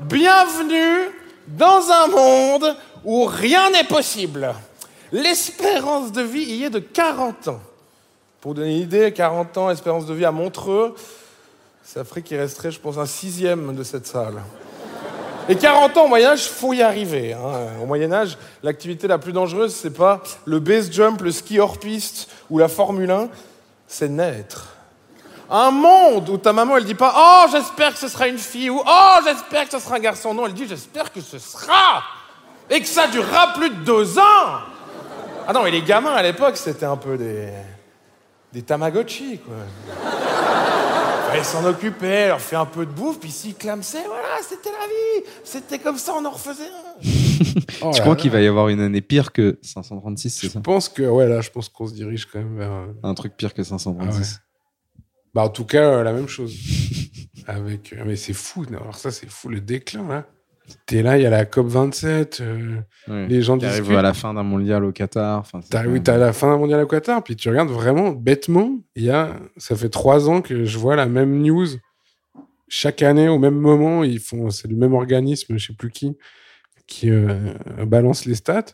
Bienvenue 0.00 1.10
dans 1.46 1.90
un 1.90 2.06
monde 2.06 2.76
où 3.04 3.24
rien 3.24 3.70
n'est 3.70 3.84
possible. 3.84 4.54
L'espérance 5.12 6.10
de 6.10 6.22
vie 6.22 6.44
y 6.44 6.64
est 6.64 6.70
de 6.70 6.78
40 6.78 7.48
ans. 7.48 7.60
Pour 8.40 8.52
vous 8.52 8.54
donner 8.54 8.76
une 8.76 8.82
idée, 8.82 9.12
40 9.12 9.58
ans, 9.58 9.70
espérance 9.70 10.06
de 10.06 10.14
vie 10.14 10.24
à 10.24 10.32
Montreux, 10.32 10.94
ça 11.84 12.04
ferait 12.04 12.22
qu'il 12.22 12.38
resterait, 12.38 12.70
je 12.70 12.80
pense, 12.80 12.96
un 12.96 13.06
sixième 13.06 13.74
de 13.74 13.82
cette 13.82 14.06
salle. 14.06 14.42
Et 15.48 15.54
40 15.56 15.96
ans 15.98 16.04
au 16.06 16.08
Moyen-Âge, 16.08 16.48
faut 16.48 16.72
y 16.72 16.82
arriver. 16.82 17.34
hein. 17.34 17.80
Au 17.82 17.86
Moyen-Âge, 17.86 18.36
l'activité 18.62 19.06
la 19.06 19.18
plus 19.18 19.32
dangereuse, 19.32 19.74
c'est 19.74 19.90
pas 19.90 20.22
le 20.44 20.58
base 20.60 20.90
jump, 20.90 21.20
le 21.20 21.30
ski 21.30 21.60
hors 21.60 21.78
piste 21.78 22.28
ou 22.50 22.58
la 22.58 22.68
Formule 22.68 23.10
1, 23.10 23.28
c'est 23.86 24.08
naître. 24.08 24.68
Un 25.48 25.70
monde 25.70 26.28
où 26.28 26.38
ta 26.38 26.52
maman, 26.52 26.76
elle 26.76 26.84
dit 26.84 26.94
pas 26.94 27.14
Oh, 27.16 27.50
j'espère 27.50 27.92
que 27.92 27.98
ce 27.98 28.08
sera 28.08 28.26
une 28.26 28.38
fille 28.38 28.70
ou 28.70 28.82
Oh, 28.84 29.14
j'espère 29.24 29.64
que 29.64 29.70
ce 29.70 29.78
sera 29.78 29.96
un 29.96 30.00
garçon. 30.00 30.34
Non, 30.34 30.46
elle 30.46 30.54
dit 30.54 30.66
J'espère 30.66 31.12
que 31.12 31.20
ce 31.20 31.38
sera. 31.38 32.02
Et 32.68 32.80
que 32.80 32.86
ça 32.86 33.06
durera 33.06 33.52
plus 33.52 33.70
de 33.70 33.84
deux 33.84 34.18
ans. 34.18 34.58
Ah 35.46 35.52
non, 35.52 35.64
et 35.66 35.70
les 35.70 35.82
gamins 35.82 36.14
à 36.14 36.22
l'époque, 36.22 36.56
c'était 36.56 36.86
un 36.86 36.96
peu 36.96 37.16
des. 37.16 37.48
des 38.52 38.62
Tamagotchi, 38.62 39.38
quoi. 39.38 39.54
Fallait 41.28 41.44
s'en 41.44 41.64
occuper, 41.64 42.26
leur 42.26 42.40
fait 42.40 42.56
un 42.56 42.66
peu 42.66 42.84
de 42.84 42.90
bouffe, 42.90 43.20
puis 43.20 43.30
s'ils 43.30 43.54
clamsaient, 43.54 44.04
voilà, 44.06 44.42
c'était 44.42 44.70
la 44.70 44.86
vie. 44.86 45.26
C'était 45.44 45.78
comme 45.78 45.98
ça, 45.98 46.14
on 46.16 46.24
en 46.24 46.30
refaisait 46.30 46.64
un. 46.64 47.25
Oh 47.82 47.90
Je 47.92 47.98
là 47.98 48.02
crois 48.02 48.16
qu'il 48.16 48.30
va 48.30 48.40
y 48.40 48.46
avoir 48.46 48.68
une 48.68 48.80
année 48.80 49.00
pire 49.00 49.32
que 49.32 49.58
536, 49.62 50.30
c'est 50.30 50.46
ça 50.48 50.52
Je 50.54 50.58
pense 50.62 50.88
que, 50.88 51.02
ouais, 51.02 51.28
là, 51.28 51.40
je 51.40 51.50
pense 51.50 51.68
qu'on 51.68 51.86
se 51.86 51.94
dirige 51.94 52.26
quand 52.26 52.38
même 52.38 52.56
vers. 52.58 52.72
euh, 52.72 52.86
Un 53.02 53.14
truc 53.14 53.36
pire 53.36 53.54
que 53.54 53.62
536. 53.62 54.16
Ah 54.16 54.20
ouais. 54.20 55.02
Bah, 55.34 55.42
en 55.44 55.48
tout 55.50 55.64
cas, 55.64 55.98
euh, 55.98 56.02
la 56.02 56.12
même 56.12 56.28
chose. 56.28 56.54
Avec, 57.46 57.92
euh, 57.92 58.02
mais 58.06 58.16
c'est 58.16 58.32
fou. 58.32 58.64
Alors, 58.68 58.96
ça, 58.96 59.10
c'est 59.10 59.28
fou, 59.30 59.48
le 59.48 59.60
déclin, 59.60 60.06
là. 60.08 60.26
T'es 60.86 61.00
là, 61.00 61.16
il 61.16 61.22
y 61.22 61.26
a 61.26 61.30
la 61.30 61.44
COP27, 61.44 62.40
euh, 62.42 62.80
Ouais. 63.06 63.28
les 63.28 63.40
gens 63.40 63.56
à 63.56 64.02
la 64.02 64.14
fin 64.14 64.34
d'un 64.34 64.42
mondial 64.42 64.84
au 64.84 64.90
Qatar. 64.90 65.46
T'as, 65.70 65.82
quand 65.82 65.86
oui, 65.86 65.94
même- 65.94 66.02
t'as 66.02 66.16
la 66.18 66.32
fin 66.32 66.56
mondiale 66.56 66.82
au 66.82 66.88
Qatar, 66.88 67.22
puis 67.22 67.36
tu 67.36 67.48
regardes 67.48 67.68
vraiment 67.70 68.10
bêtement. 68.10 68.76
Il 68.96 69.04
y 69.04 69.10
a, 69.10 69.36
ça 69.58 69.76
fait 69.76 69.90
trois 69.90 70.28
ans 70.28 70.42
que 70.42 70.64
je 70.64 70.76
vois 70.78 70.96
la 70.96 71.06
même 71.06 71.40
news. 71.40 71.68
Chaque 72.68 73.02
année, 73.02 73.28
au 73.28 73.38
même 73.38 73.54
moment, 73.54 74.02
ils 74.02 74.18
font, 74.18 74.50
c'est 74.50 74.66
le 74.66 74.74
même 74.74 74.92
organisme, 74.94 75.56
je 75.56 75.66
sais 75.68 75.72
plus 75.72 75.90
qui, 75.92 76.16
qui 76.86 77.10
euh, 77.10 77.54
balance 77.86 78.24
les 78.26 78.34
stats. 78.34 78.64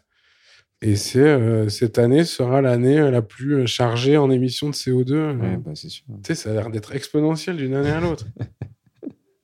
Et 0.84 0.96
c'est 0.96 1.20
euh, 1.20 1.68
cette 1.68 1.98
année 1.98 2.24
sera 2.24 2.60
l'année 2.60 2.98
euh, 2.98 3.10
la 3.12 3.22
plus 3.22 3.66
chargée 3.68 4.16
en 4.16 4.30
émissions 4.30 4.68
de 4.68 4.74
CO2. 4.74 5.12
euh. 5.12 5.34
Ouais, 5.34 5.56
bah, 5.56 5.70
c'est 5.74 5.88
sûr. 5.88 6.04
Tu 6.08 6.28
sais, 6.28 6.34
ça 6.34 6.50
a 6.50 6.54
l'air 6.54 6.70
d'être 6.70 6.92
exponentiel 6.94 7.56
d'une 7.56 7.74
année 7.74 7.90
à 7.90 8.00
l'autre. 8.00 8.26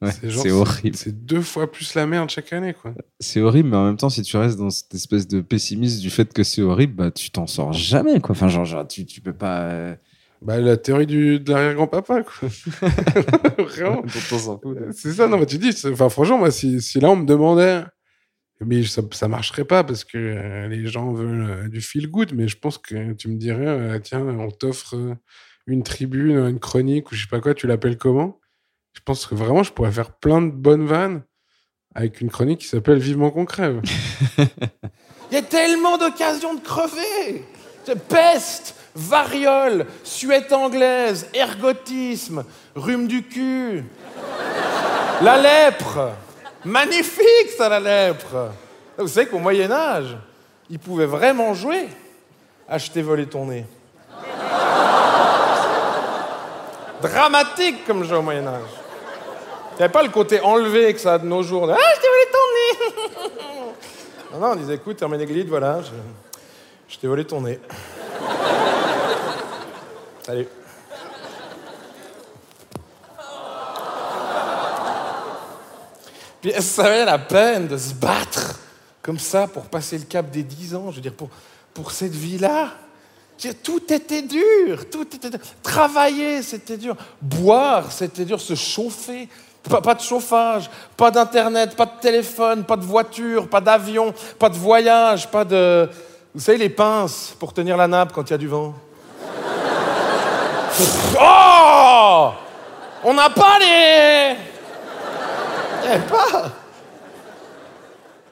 Ouais, 0.00 0.12
C'est 0.12 0.52
horrible. 0.52 0.94
C'est 0.96 1.24
deux 1.26 1.40
fois 1.40 1.72
plus 1.72 1.94
la 1.94 2.06
merde 2.06 2.30
chaque 2.30 2.52
année, 2.52 2.72
quoi. 2.72 2.94
C'est 3.18 3.40
horrible, 3.40 3.70
mais 3.70 3.76
en 3.76 3.84
même 3.86 3.96
temps, 3.96 4.08
si 4.10 4.22
tu 4.22 4.36
restes 4.36 4.56
dans 4.56 4.70
cette 4.70 4.94
espèce 4.94 5.26
de 5.26 5.40
pessimisme 5.40 6.00
du 6.00 6.08
fait 6.08 6.32
que 6.32 6.44
c'est 6.44 6.62
horrible, 6.62 6.92
bah, 6.94 7.10
tu 7.10 7.32
t'en 7.32 7.48
sors 7.48 7.72
jamais, 7.72 8.20
quoi. 8.20 8.30
Enfin, 8.30 8.46
genre, 8.46 8.64
genre, 8.64 8.86
tu, 8.86 9.04
tu 9.06 9.20
peux 9.20 9.32
pas. 9.32 9.62
euh, 9.62 9.96
Bah, 10.40 10.60
la 10.60 10.76
théorie 10.76 11.08
du, 11.08 11.40
de 11.40 11.50
l'arrière-grand-papa, 11.50 12.22
quoi. 12.22 12.48
Vraiment. 13.58 14.04
C'est 14.92 15.14
ça, 15.14 15.26
non, 15.26 15.36
mais 15.36 15.46
tu 15.46 15.58
dis, 15.58 15.70
enfin, 15.90 16.08
franchement, 16.08 16.38
moi, 16.38 16.52
si, 16.52 16.80
si 16.80 17.00
là, 17.00 17.10
on 17.10 17.16
me 17.16 17.26
demandait, 17.26 17.82
mais 18.60 18.82
ça, 18.84 19.02
ça 19.12 19.28
marcherait 19.28 19.64
pas 19.64 19.84
parce 19.84 20.04
que 20.04 20.18
euh, 20.18 20.68
les 20.68 20.86
gens 20.86 21.12
veulent 21.12 21.50
euh, 21.50 21.68
du 21.68 21.80
feel 21.80 22.10
good, 22.10 22.32
mais 22.34 22.48
je 22.48 22.58
pense 22.58 22.78
que 22.78 23.12
tu 23.12 23.28
me 23.28 23.36
dirais, 23.36 23.66
euh, 23.66 23.98
tiens, 24.00 24.20
on 24.20 24.50
t'offre 24.50 24.96
une 25.66 25.82
tribune, 25.82 26.38
une 26.38 26.58
chronique 26.58 27.12
ou 27.12 27.14
je 27.14 27.22
sais 27.22 27.28
pas 27.28 27.40
quoi, 27.40 27.54
tu 27.54 27.66
l'appelles 27.66 27.98
comment? 27.98 28.40
Je 28.94 29.00
pense 29.04 29.26
que 29.26 29.34
vraiment, 29.34 29.62
je 29.62 29.72
pourrais 29.72 29.92
faire 29.92 30.12
plein 30.12 30.42
de 30.42 30.50
bonnes 30.50 30.86
vannes 30.86 31.22
avec 31.94 32.20
une 32.20 32.30
chronique 32.30 32.60
qui 32.60 32.66
s'appelle 32.66 32.98
Vivement 32.98 33.30
qu'on 33.30 33.44
crève. 33.44 33.80
Il 35.30 35.34
y 35.34 35.36
a 35.36 35.42
tellement 35.42 35.98
d'occasions 35.98 36.54
de 36.54 36.60
crever. 36.60 37.44
Peste, 38.08 38.74
variole, 38.94 39.86
suette 40.04 40.52
anglaise, 40.52 41.26
ergotisme, 41.32 42.44
rhume 42.74 43.08
du 43.08 43.22
cul, 43.22 43.82
la 45.22 45.40
lèpre. 45.40 46.12
Magnifique 46.64 47.50
ça, 47.56 47.68
la 47.68 47.80
lèpre. 47.80 48.50
Vous 48.96 49.08
savez 49.08 49.26
qu'au 49.26 49.38
Moyen 49.38 49.70
Âge, 49.70 50.16
ils 50.68 50.78
pouvaient 50.78 51.06
vraiment 51.06 51.54
jouer 51.54 51.88
acheter, 52.68 53.02
voler 53.02 53.26
ton 53.26 53.46
nez. 53.46 53.64
Dramatique 57.00 57.86
comme 57.86 58.04
jeu 58.04 58.16
au 58.16 58.22
Moyen 58.22 58.46
Âge. 58.46 58.68
Il 59.72 59.76
n'y 59.76 59.82
avait 59.84 59.92
pas 59.92 60.02
le 60.02 60.08
côté 60.10 60.40
enlevé 60.40 60.92
que 60.92 61.00
ça 61.00 61.14
a 61.14 61.18
de 61.18 61.26
nos 61.26 61.42
jours. 61.42 61.70
Ah, 61.70 61.76
je 61.76 62.00
t'ai 62.00 62.08
volé 62.08 62.26
ton 62.32 63.22
nez 63.22 63.72
Non, 64.32 64.40
non, 64.40 64.52
on 64.52 64.56
disait, 64.56 64.74
écoute, 64.74 65.00
Herménéglide, 65.00 65.48
voilà, 65.48 65.80
je, 65.80 65.90
je 66.92 66.98
t'ai 66.98 67.06
volé 67.06 67.24
ton 67.24 67.40
nez. 67.40 67.60
Salut. 70.22 70.48
Puis 76.40 76.52
ça 76.60 76.84
valait 76.84 77.04
la 77.04 77.18
peine 77.18 77.66
de 77.66 77.76
se 77.76 77.94
battre 77.94 78.58
comme 79.02 79.18
ça 79.18 79.46
pour 79.46 79.64
passer 79.64 79.98
le 79.98 80.04
cap 80.04 80.30
des 80.30 80.42
10 80.42 80.74
ans, 80.74 80.90
je 80.90 80.96
veux 80.96 81.02
dire, 81.02 81.14
pour, 81.14 81.30
pour 81.72 81.90
cette 81.92 82.12
vie-là? 82.12 82.70
Tout 83.62 83.92
était 83.92 84.22
dur, 84.22 84.90
tout 84.90 85.06
était 85.14 85.30
dur. 85.30 85.38
Travailler, 85.62 86.42
c'était 86.42 86.76
dur. 86.76 86.96
Boire, 87.22 87.90
c'était 87.92 88.24
dur. 88.24 88.40
Se 88.40 88.56
chauffer, 88.56 89.28
pas, 89.68 89.80
pas 89.80 89.94
de 89.94 90.00
chauffage, 90.00 90.68
pas 90.96 91.10
d'internet, 91.10 91.76
pas 91.76 91.86
de 91.86 92.00
téléphone, 92.00 92.64
pas 92.64 92.76
de 92.76 92.84
voiture, 92.84 93.48
pas 93.48 93.60
d'avion, 93.60 94.12
pas 94.38 94.48
de 94.48 94.56
voyage, 94.56 95.30
pas 95.30 95.44
de. 95.44 95.88
Vous 96.34 96.40
savez, 96.40 96.58
les 96.58 96.68
pinces 96.68 97.34
pour 97.38 97.52
tenir 97.52 97.76
la 97.76 97.86
nappe 97.86 98.12
quand 98.12 98.28
il 98.28 98.30
y 98.30 98.34
a 98.34 98.38
du 98.38 98.48
vent? 98.48 98.74
oh 101.20 102.30
On 103.04 103.14
n'a 103.14 103.30
pas 103.30 103.58
les. 103.58 104.36
Pas. 106.08 106.54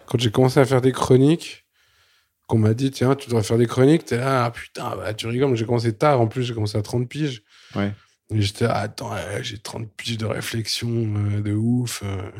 Quand 0.06 0.18
j'ai 0.18 0.30
commencé 0.30 0.60
à 0.60 0.64
faire 0.64 0.80
des 0.80 0.92
chroniques, 0.92 1.66
qu'on 2.46 2.58
m'a 2.58 2.74
dit, 2.74 2.90
tiens, 2.90 3.14
tu 3.14 3.28
devrais 3.28 3.42
faire 3.42 3.58
des 3.58 3.66
chroniques, 3.66 4.04
t'es 4.04 4.18
là, 4.18 4.44
ah, 4.44 4.50
putain, 4.50 4.94
bah, 4.96 5.14
tu 5.14 5.26
rigoles, 5.26 5.56
j'ai 5.56 5.66
commencé 5.66 5.92
tard, 5.92 6.20
en 6.20 6.28
plus, 6.28 6.44
j'ai 6.44 6.54
commencé 6.54 6.78
à 6.78 6.82
30 6.82 7.08
piges. 7.08 7.42
Ouais. 7.74 7.92
Et 8.30 8.40
j'étais, 8.40 8.66
ah, 8.66 8.80
attends, 8.80 9.12
j'ai 9.40 9.58
30 9.58 9.88
piges 9.96 10.18
de 10.18 10.26
réflexion 10.26 10.88
euh, 10.88 11.40
de 11.40 11.52
ouf, 11.52 12.02
euh, 12.04 12.30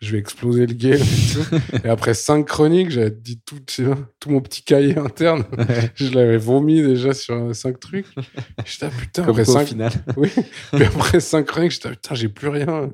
je 0.00 0.12
vais 0.12 0.18
exploser 0.18 0.66
le 0.66 0.74
game 0.74 0.94
et 0.94 1.32
tout. 1.34 1.76
et 1.84 1.88
après 1.88 2.14
5 2.14 2.46
chroniques, 2.46 2.90
j'avais 2.90 3.10
dit 3.10 3.40
tout, 3.44 3.58
tout 4.18 4.30
mon 4.30 4.40
petit 4.40 4.62
cahier 4.62 4.96
interne, 4.96 5.44
je 5.94 6.10
l'avais 6.12 6.38
vomi 6.38 6.82
déjà 6.82 7.12
sur 7.12 7.54
5 7.54 7.78
trucs. 7.78 8.06
J'étais, 8.64 8.86
ah, 8.86 8.90
putain, 8.98 9.22
Comme 9.24 9.30
après 9.32 9.44
5 9.44 9.66
final. 9.68 9.92
oui. 10.16 10.30
Puis 10.72 10.84
après 10.84 11.20
5 11.20 11.44
chroniques, 11.44 11.72
j'étais, 11.72 11.88
ah, 11.88 11.92
putain, 11.92 12.14
j'ai 12.14 12.28
plus 12.28 12.48
rien. 12.48 12.90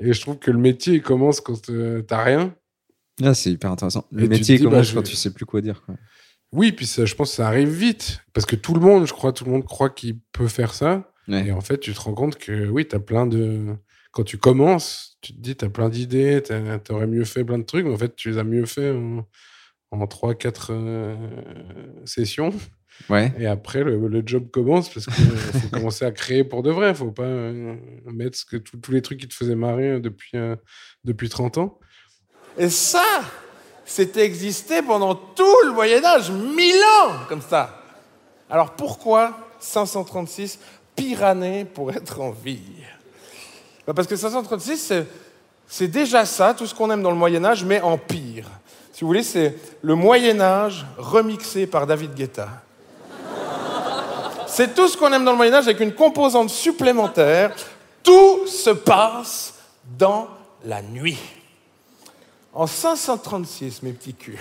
et 0.00 0.12
je 0.12 0.20
trouve 0.20 0.38
que 0.38 0.50
le 0.50 0.58
métier, 0.58 0.94
il 0.94 1.02
commence 1.02 1.40
quand 1.40 1.70
euh, 1.70 2.02
t'as 2.02 2.22
rien. 2.22 2.54
Ah, 3.22 3.34
c'est 3.34 3.52
hyper 3.52 3.70
intéressant. 3.70 4.04
Le 4.10 4.26
métier 4.26 4.56
dis, 4.56 4.64
bah, 4.64 4.70
commence 4.70 4.92
quand 4.92 5.00
vais- 5.00 5.08
tu 5.08 5.16
sais 5.16 5.32
plus 5.32 5.46
quoi 5.46 5.60
dire. 5.60 5.82
Quoi. 5.86 5.94
Oui, 6.50 6.72
puis 6.72 6.86
ça, 6.86 7.04
je 7.04 7.14
pense 7.14 7.30
que 7.30 7.36
ça 7.36 7.48
arrive 7.48 7.68
vite. 7.68 8.20
Parce 8.32 8.46
que 8.46 8.56
tout 8.56 8.74
le 8.74 8.80
monde, 8.80 9.06
je 9.06 9.12
crois, 9.12 9.32
tout 9.32 9.44
le 9.44 9.50
monde 9.52 9.64
croit 9.64 9.90
qu'il 9.90 10.18
peut 10.32 10.48
faire 10.48 10.74
ça. 10.74 11.12
Ouais. 11.28 11.46
Et 11.46 11.52
en 11.52 11.60
fait, 11.60 11.78
tu 11.78 11.92
te 11.92 12.00
rends 12.00 12.14
compte 12.14 12.36
que 12.36 12.68
oui, 12.68 12.86
tu 12.86 12.94
as 12.96 13.00
plein 13.00 13.26
de. 13.26 13.76
Quand 14.14 14.24
tu 14.24 14.38
commences, 14.38 15.18
tu 15.20 15.34
te 15.34 15.40
dis, 15.40 15.56
tu 15.56 15.64
as 15.64 15.68
plein 15.70 15.88
d'idées, 15.88 16.42
tu 16.42 16.92
aurais 16.92 17.06
mieux 17.08 17.24
fait 17.24 17.44
plein 17.44 17.58
de 17.58 17.64
trucs, 17.64 17.84
mais 17.84 17.92
en 17.92 17.98
fait, 17.98 18.14
tu 18.14 18.30
les 18.30 18.38
as 18.38 18.44
mieux 18.44 18.64
fait 18.66 18.90
en, 18.92 19.26
en 19.90 20.04
3-4 20.06 20.70
sessions. 22.04 22.52
Ouais. 23.08 23.32
Et 23.38 23.46
après, 23.46 23.82
le, 23.82 24.06
le 24.06 24.22
job 24.24 24.50
commence 24.52 24.88
parce 24.88 25.06
qu'il 25.06 25.24
faut 25.60 25.68
commencer 25.68 26.04
à 26.04 26.12
créer 26.12 26.44
pour 26.44 26.62
de 26.62 26.70
vrai. 26.70 26.94
faut 26.94 27.10
pas 27.10 27.24
euh, 27.24 27.74
mettre 28.06 28.38
ce 28.38 28.44
que, 28.44 28.56
tout- 28.56 28.76
tous 28.76 28.92
les 28.92 29.02
trucs 29.02 29.18
qui 29.18 29.26
te 29.26 29.34
faisaient 29.34 29.56
marrer 29.56 29.98
depuis, 29.98 30.36
euh, 30.36 30.54
depuis 31.02 31.28
30 31.28 31.58
ans. 31.58 31.78
Et 32.56 32.68
ça, 32.68 33.02
c'était 33.84 34.24
existé 34.24 34.80
pendant 34.80 35.16
tout 35.16 35.56
le 35.66 35.72
Moyen 35.72 36.04
Âge, 36.04 36.30
mille 36.30 36.80
ans, 37.02 37.14
comme 37.28 37.42
ça. 37.42 37.82
Alors 38.48 38.76
pourquoi 38.76 39.36
536, 39.58 40.60
pire 40.94 41.24
année 41.24 41.64
pour 41.64 41.90
être 41.90 42.20
en 42.20 42.30
vie? 42.30 42.60
Parce 43.92 44.06
que 44.08 44.16
536, 44.16 44.92
c'est- 45.68 45.88
déjà 45.88 46.24
ça, 46.24 46.54
tout 46.54 46.66
ce 46.66 46.74
qu'on 46.74 46.90
aime 46.90 47.02
dans 47.02 47.10
le 47.10 47.16
Moyen 47.16 47.44
Âge, 47.44 47.64
mais 47.64 47.80
en 47.80 47.98
pire. 47.98 48.46
Si 48.92 49.00
vous 49.02 49.08
voulez, 49.08 49.22
c'est 49.22 49.56
le 49.82 49.94
Moyen 49.94 50.40
Âge 50.40 50.86
remixé 50.96 51.66
par 51.66 51.86
David 51.86 52.14
Guetta. 52.14 52.48
C'est 54.46 54.74
tout 54.74 54.86
ce 54.88 54.96
qu'on 54.96 55.12
aime 55.12 55.24
dans 55.24 55.32
le 55.32 55.36
Moyen 55.36 55.54
Âge 55.54 55.64
avec 55.64 55.80
une 55.80 55.92
composante 55.94 56.48
supplémentaire. 56.50 57.54
Tout 58.02 58.46
se 58.46 58.70
passe 58.70 59.54
dans 59.98 60.28
la 60.64 60.80
nuit. 60.80 61.18
En 62.52 62.66
536, 62.68 63.82
mes 63.82 63.92
petits 63.92 64.14
culs, 64.14 64.38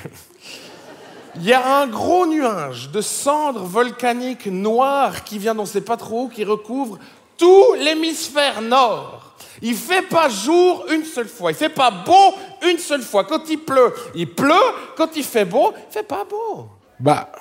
il 1.35 1.43
y 1.45 1.53
a 1.53 1.79
un 1.79 1.87
gros 1.87 2.27
nuage 2.27 2.91
de 2.91 3.01
cendres 3.01 3.63
volcaniques 3.63 4.45
noires 4.45 5.23
qui 5.23 5.39
vient 5.39 5.55
d'on 5.55 5.63
ne 5.63 5.67
sait 5.67 5.81
pas 5.81 5.97
trop 5.97 6.25
où, 6.25 6.29
qui 6.29 6.43
recouvre 6.43 6.99
tout 7.37 7.73
l'hémisphère 7.79 8.61
nord. 8.61 9.32
Il 9.61 9.75
fait 9.75 10.01
pas 10.07 10.29
jour 10.29 10.85
une 10.91 11.03
seule 11.05 11.27
fois, 11.27 11.51
il 11.51 11.55
fait 11.55 11.69
pas 11.69 11.91
beau 11.91 12.35
une 12.69 12.77
seule 12.77 13.01
fois. 13.01 13.23
Quand 13.23 13.49
il 13.49 13.57
pleut, 13.59 13.93
il 14.15 14.29
pleut. 14.29 14.53
Quand 14.97 15.15
il 15.15 15.23
fait 15.23 15.45
beau, 15.45 15.73
il 15.89 15.93
fait 15.93 16.07
pas 16.07 16.25
beau. 16.29 16.69
Bah, 16.99 17.31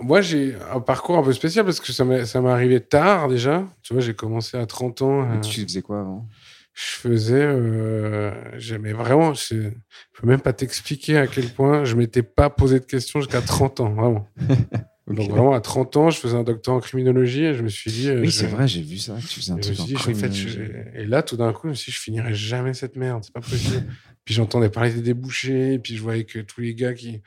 moi, 0.00 0.20
j'ai 0.20 0.54
un 0.72 0.80
parcours 0.80 1.18
un 1.18 1.22
peu 1.22 1.32
spécial 1.32 1.64
parce 1.64 1.80
que 1.80 1.92
ça 1.92 2.04
m'est 2.04 2.24
ça 2.26 2.40
m'est 2.40 2.50
arrivé 2.50 2.80
tard 2.80 3.28
déjà. 3.28 3.64
Tu 3.82 3.92
vois, 3.94 4.02
j'ai 4.02 4.14
commencé 4.14 4.56
à 4.56 4.64
30 4.66 5.02
ans. 5.02 5.22
euh, 5.22 5.40
Tu 5.40 5.62
faisais 5.64 5.82
quoi 5.82 6.00
avant? 6.00 6.26
je 6.74 6.84
faisais. 6.84 7.34
euh, 7.42 8.30
J'aimais 8.58 8.92
vraiment. 8.92 9.34
Je 9.34 9.54
je 9.54 10.20
peux 10.20 10.26
même 10.28 10.40
pas 10.40 10.52
t'expliquer 10.52 11.18
à 11.18 11.26
quel 11.26 11.48
point 11.52 11.84
je 11.84 11.96
m'étais 11.96 12.22
pas 12.22 12.50
posé 12.50 12.78
de 12.80 12.84
questions 12.84 13.20
jusqu'à 13.20 13.40
30 13.42 13.80
ans, 13.80 13.90
vraiment. 13.90 14.26
Donc, 15.14 15.30
vraiment, 15.30 15.54
à 15.54 15.60
30 15.60 15.96
ans, 15.96 16.10
je 16.10 16.18
faisais 16.18 16.36
un 16.36 16.42
doctorat 16.44 16.76
en 16.76 16.80
criminologie 16.80 17.44
et 17.44 17.54
je 17.54 17.62
me 17.62 17.68
suis 17.68 17.90
dit. 17.90 18.08
euh, 18.08 18.20
Oui, 18.20 18.26
je- 18.26 18.32
c'est 18.32 18.46
vrai, 18.46 18.68
j'ai 18.68 18.82
vu 18.82 18.98
ça. 18.98 19.14
que 19.14 19.26
Tu 19.26 19.40
faisais 19.40 19.52
un 19.52 19.56
et 19.56 19.60
truc 19.60 19.80
en 19.80 19.84
dit, 19.84 19.94
fait, 20.14 20.32
je-. 20.32 20.60
Et 21.00 21.06
là, 21.06 21.22
tout 21.22 21.36
d'un 21.36 21.52
coup, 21.52 21.62
je 21.64 21.70
me 21.70 21.74
suis 21.74 21.90
dit, 21.90 21.96
je 21.96 22.00
finirai 22.02 22.34
jamais 22.34 22.74
cette 22.74 22.96
merde, 22.96 23.22
c'est 23.24 23.32
pas 23.32 23.40
possible. 23.40 23.84
puis 24.24 24.34
j'entendais 24.34 24.68
parler 24.68 24.92
des 24.92 25.00
débouchés, 25.02 25.74
et 25.74 25.78
puis 25.78 25.96
je 25.96 26.02
voyais 26.02 26.24
que 26.24 26.40
tous 26.40 26.60
les 26.60 26.74
gars 26.74 26.92
qui. 26.94 27.22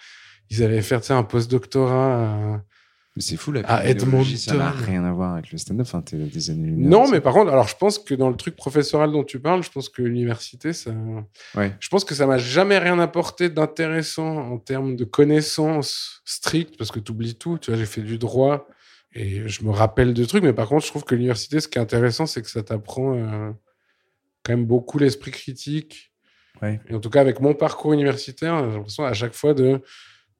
Ils 0.49 0.63
allaient 0.63 0.81
faire 0.81 0.99
tu 1.01 1.07
sais, 1.07 1.13
un 1.13 1.23
post-doctorat. 1.23 2.61
Mais 3.15 3.21
c'est 3.21 3.35
fou, 3.35 3.51
la 3.51 3.59
à 3.69 3.81
criminologie, 3.81 4.37
ça 4.37 4.55
n'a 4.55 4.71
rien 4.71 5.03
à 5.03 5.11
voir 5.11 5.33
avec 5.33 5.51
le 5.51 5.57
stand-up. 5.57 5.85
Enfin, 5.85 6.01
t'es 6.01 6.15
des 6.15 6.49
années 6.49 6.71
Non, 6.71 7.09
mais 7.09 7.19
par 7.19 7.33
contre, 7.33 7.51
alors 7.51 7.67
je 7.67 7.75
pense 7.75 7.99
que 7.99 8.13
dans 8.13 8.29
le 8.29 8.37
truc 8.37 8.55
professoral 8.55 9.11
dont 9.11 9.25
tu 9.25 9.39
parles, 9.39 9.63
je 9.63 9.69
pense 9.69 9.89
que 9.89 10.01
l'université, 10.01 10.71
ça. 10.71 10.91
Ouais. 11.55 11.75
Je 11.81 11.89
pense 11.89 12.05
que 12.05 12.15
ça 12.15 12.25
m'a 12.25 12.37
jamais 12.37 12.77
rien 12.77 12.99
apporté 12.99 13.49
d'intéressant 13.49 14.37
en 14.37 14.57
termes 14.57 14.95
de 14.95 15.03
connaissances 15.03 16.21
strictes, 16.23 16.77
parce 16.77 16.89
que 16.89 16.99
tu 16.99 17.11
oublies 17.11 17.35
tout. 17.35 17.57
Tu 17.57 17.71
vois, 17.71 17.77
j'ai 17.77 17.85
fait 17.85 18.01
du 18.01 18.17
droit 18.17 18.67
et 19.13 19.45
je 19.45 19.63
me 19.65 19.71
rappelle 19.71 20.13
de 20.13 20.23
trucs, 20.23 20.43
mais 20.43 20.53
par 20.53 20.69
contre, 20.69 20.85
je 20.85 20.89
trouve 20.89 21.03
que 21.03 21.15
l'université, 21.15 21.59
ce 21.59 21.67
qui 21.67 21.79
est 21.79 21.81
intéressant, 21.81 22.25
c'est 22.25 22.41
que 22.41 22.49
ça 22.49 22.63
t'apprend 22.63 23.15
euh, 23.17 23.51
quand 24.43 24.53
même 24.53 24.65
beaucoup 24.65 24.99
l'esprit 24.99 25.31
critique. 25.31 26.13
Ouais. 26.61 26.79
Et 26.87 26.95
en 26.95 27.01
tout 27.01 27.09
cas, 27.09 27.19
avec 27.19 27.41
mon 27.41 27.53
parcours 27.55 27.91
universitaire, 27.91 28.69
j'ai 28.69 28.77
l'impression 28.77 29.03
à 29.03 29.13
chaque 29.13 29.33
fois 29.33 29.53
de 29.53 29.81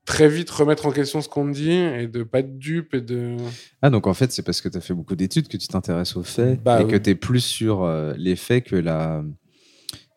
très 0.05 0.27
vite 0.27 0.49
remettre 0.49 0.85
en 0.85 0.91
question 0.91 1.21
ce 1.21 1.29
qu'on 1.29 1.43
me 1.45 1.53
dit 1.53 1.71
et 1.71 2.07
de 2.07 2.23
pas 2.23 2.39
être 2.39 2.57
dupe 2.57 2.93
et 2.93 3.01
de. 3.01 3.37
Ah, 3.81 3.89
donc 3.89 4.07
en 4.07 4.13
fait, 4.13 4.31
c'est 4.31 4.43
parce 4.43 4.61
que 4.61 4.69
tu 4.69 4.77
as 4.77 4.81
fait 4.81 4.93
beaucoup 4.93 5.15
d'études 5.15 5.47
que 5.47 5.57
tu 5.57 5.67
t'intéresses 5.67 6.15
aux 6.15 6.23
faits 6.23 6.61
Bah 6.63 6.81
et 6.81 6.87
que 6.87 6.95
tu 6.95 7.11
es 7.11 7.15
plus 7.15 7.41
sur 7.43 7.83
euh, 7.83 8.13
les 8.17 8.35
faits 8.35 8.65
que 8.65 8.75
la, 8.75 9.23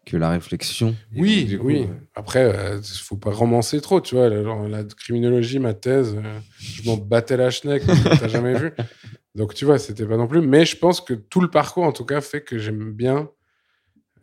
que 0.06 0.16
la 0.16 0.30
réflexion. 0.30 0.94
Oui, 1.16 1.40
donc, 1.42 1.48
du 1.48 1.58
coup, 1.58 1.66
oui. 1.66 1.82
euh, 1.82 1.94
Après, 2.14 2.52
il 2.76 2.98
faut 2.98 3.16
pas 3.16 3.30
romancer 3.30 3.80
trop, 3.80 4.00
tu 4.00 4.14
vois. 4.14 4.28
La, 4.28 4.42
genre, 4.42 4.68
la 4.68 4.84
criminologie, 4.84 5.58
ma 5.58 5.74
thèse, 5.74 6.14
euh, 6.16 6.38
je 6.58 6.82
m'en 6.88 6.96
battais 6.96 7.36
la 7.36 7.50
schneck, 7.50 7.82
t'as 7.86 8.28
jamais 8.28 8.54
vu. 8.58 8.72
Donc, 9.34 9.52
tu 9.54 9.64
vois, 9.64 9.78
c'était 9.80 10.06
pas 10.06 10.16
non 10.16 10.28
plus. 10.28 10.40
Mais 10.40 10.64
je 10.64 10.76
pense 10.76 11.00
que 11.00 11.12
tout 11.12 11.40
le 11.40 11.50
parcours, 11.50 11.82
en 11.84 11.90
tout 11.92 12.04
cas, 12.04 12.20
fait 12.20 12.42
que 12.42 12.56
j'aime 12.58 12.92
bien, 12.92 13.28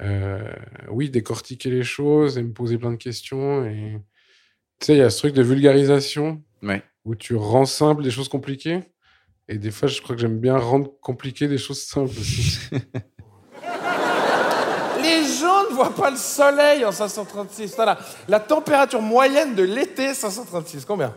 euh, 0.01 0.41
oui, 0.89 1.09
décortiquer 1.09 1.69
les 1.69 1.83
choses 1.83 2.37
et 2.37 2.43
me 2.43 2.53
poser 2.53 2.77
plein 2.77 2.91
de 2.91 2.95
questions. 2.95 3.65
Et 3.65 3.97
tu 4.81 4.87
sais, 4.87 4.93
il 4.93 4.97
y 4.97 5.01
a 5.01 5.09
ce 5.09 5.19
truc 5.19 5.33
de 5.33 5.43
vulgarisation 5.43 6.41
Ouais. 6.63 6.83
où 7.05 7.15
tu 7.15 7.35
rends 7.35 7.65
simple 7.65 8.03
des 8.03 8.11
choses 8.11 8.27
compliquées. 8.29 8.81
Et 9.47 9.57
des 9.57 9.71
fois, 9.71 9.87
je 9.87 10.01
crois 10.01 10.15
que 10.15 10.21
j'aime 10.21 10.39
bien 10.39 10.57
rendre 10.57 10.89
compliqué 11.01 11.47
des 11.47 11.57
choses 11.57 11.81
simples 11.81 12.11
aussi. 12.19 12.59
Les 15.01 15.23
gens 15.23 15.69
ne 15.69 15.75
voient 15.75 15.93
pas 15.95 16.11
le 16.11 16.17
soleil 16.17 16.85
en 16.85 16.91
536. 16.91 17.73
Voilà. 17.75 17.97
La 18.27 18.39
température 18.39 19.01
moyenne 19.01 19.55
de 19.55 19.63
l'été, 19.63 20.13
536, 20.13 20.85
combien? 20.85 21.13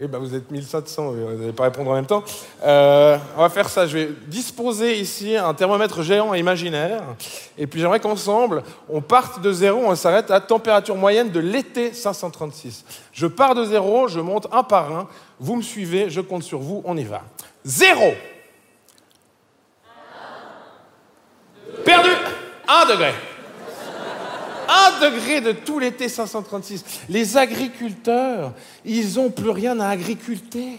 Eh 0.00 0.06
ben, 0.06 0.18
vous 0.18 0.32
êtes 0.32 0.48
1700, 0.48 1.10
vous 1.10 1.38
n'allez 1.38 1.52
pas 1.52 1.64
répondre 1.64 1.90
en 1.90 1.94
même 1.94 2.06
temps. 2.06 2.22
Euh, 2.62 3.18
on 3.36 3.40
va 3.40 3.48
faire 3.48 3.68
ça. 3.68 3.84
Je 3.84 3.98
vais 3.98 4.10
disposer 4.28 4.96
ici 5.00 5.36
un 5.36 5.52
thermomètre 5.54 6.02
géant 6.02 6.34
et 6.34 6.38
imaginaire. 6.38 7.02
Et 7.56 7.66
puis 7.66 7.80
j'aimerais 7.80 7.98
qu'ensemble, 7.98 8.62
on 8.88 9.00
parte 9.00 9.40
de 9.42 9.52
zéro, 9.52 9.80
on 9.84 9.96
s'arrête 9.96 10.30
à 10.30 10.40
température 10.40 10.94
moyenne 10.94 11.30
de 11.30 11.40
l'été 11.40 11.92
536. 11.92 12.84
Je 13.12 13.26
pars 13.26 13.56
de 13.56 13.64
zéro, 13.64 14.06
je 14.06 14.20
monte 14.20 14.46
un 14.52 14.62
par 14.62 14.92
un. 14.92 15.08
Vous 15.40 15.56
me 15.56 15.62
suivez, 15.62 16.10
je 16.10 16.20
compte 16.20 16.44
sur 16.44 16.60
vous, 16.60 16.80
on 16.84 16.96
y 16.96 17.04
va. 17.04 17.22
Zéro. 17.64 18.12
Perdu. 21.84 22.10
Un 22.68 22.86
degré. 22.88 23.12
Un 24.68 25.00
degré 25.00 25.40
de 25.40 25.52
tout 25.52 25.78
l'été 25.78 26.08
536. 26.08 26.84
Les 27.08 27.36
agriculteurs, 27.36 28.52
ils 28.84 29.14
n'ont 29.14 29.30
plus 29.30 29.50
rien 29.50 29.80
à 29.80 29.88
agriculter. 29.88 30.78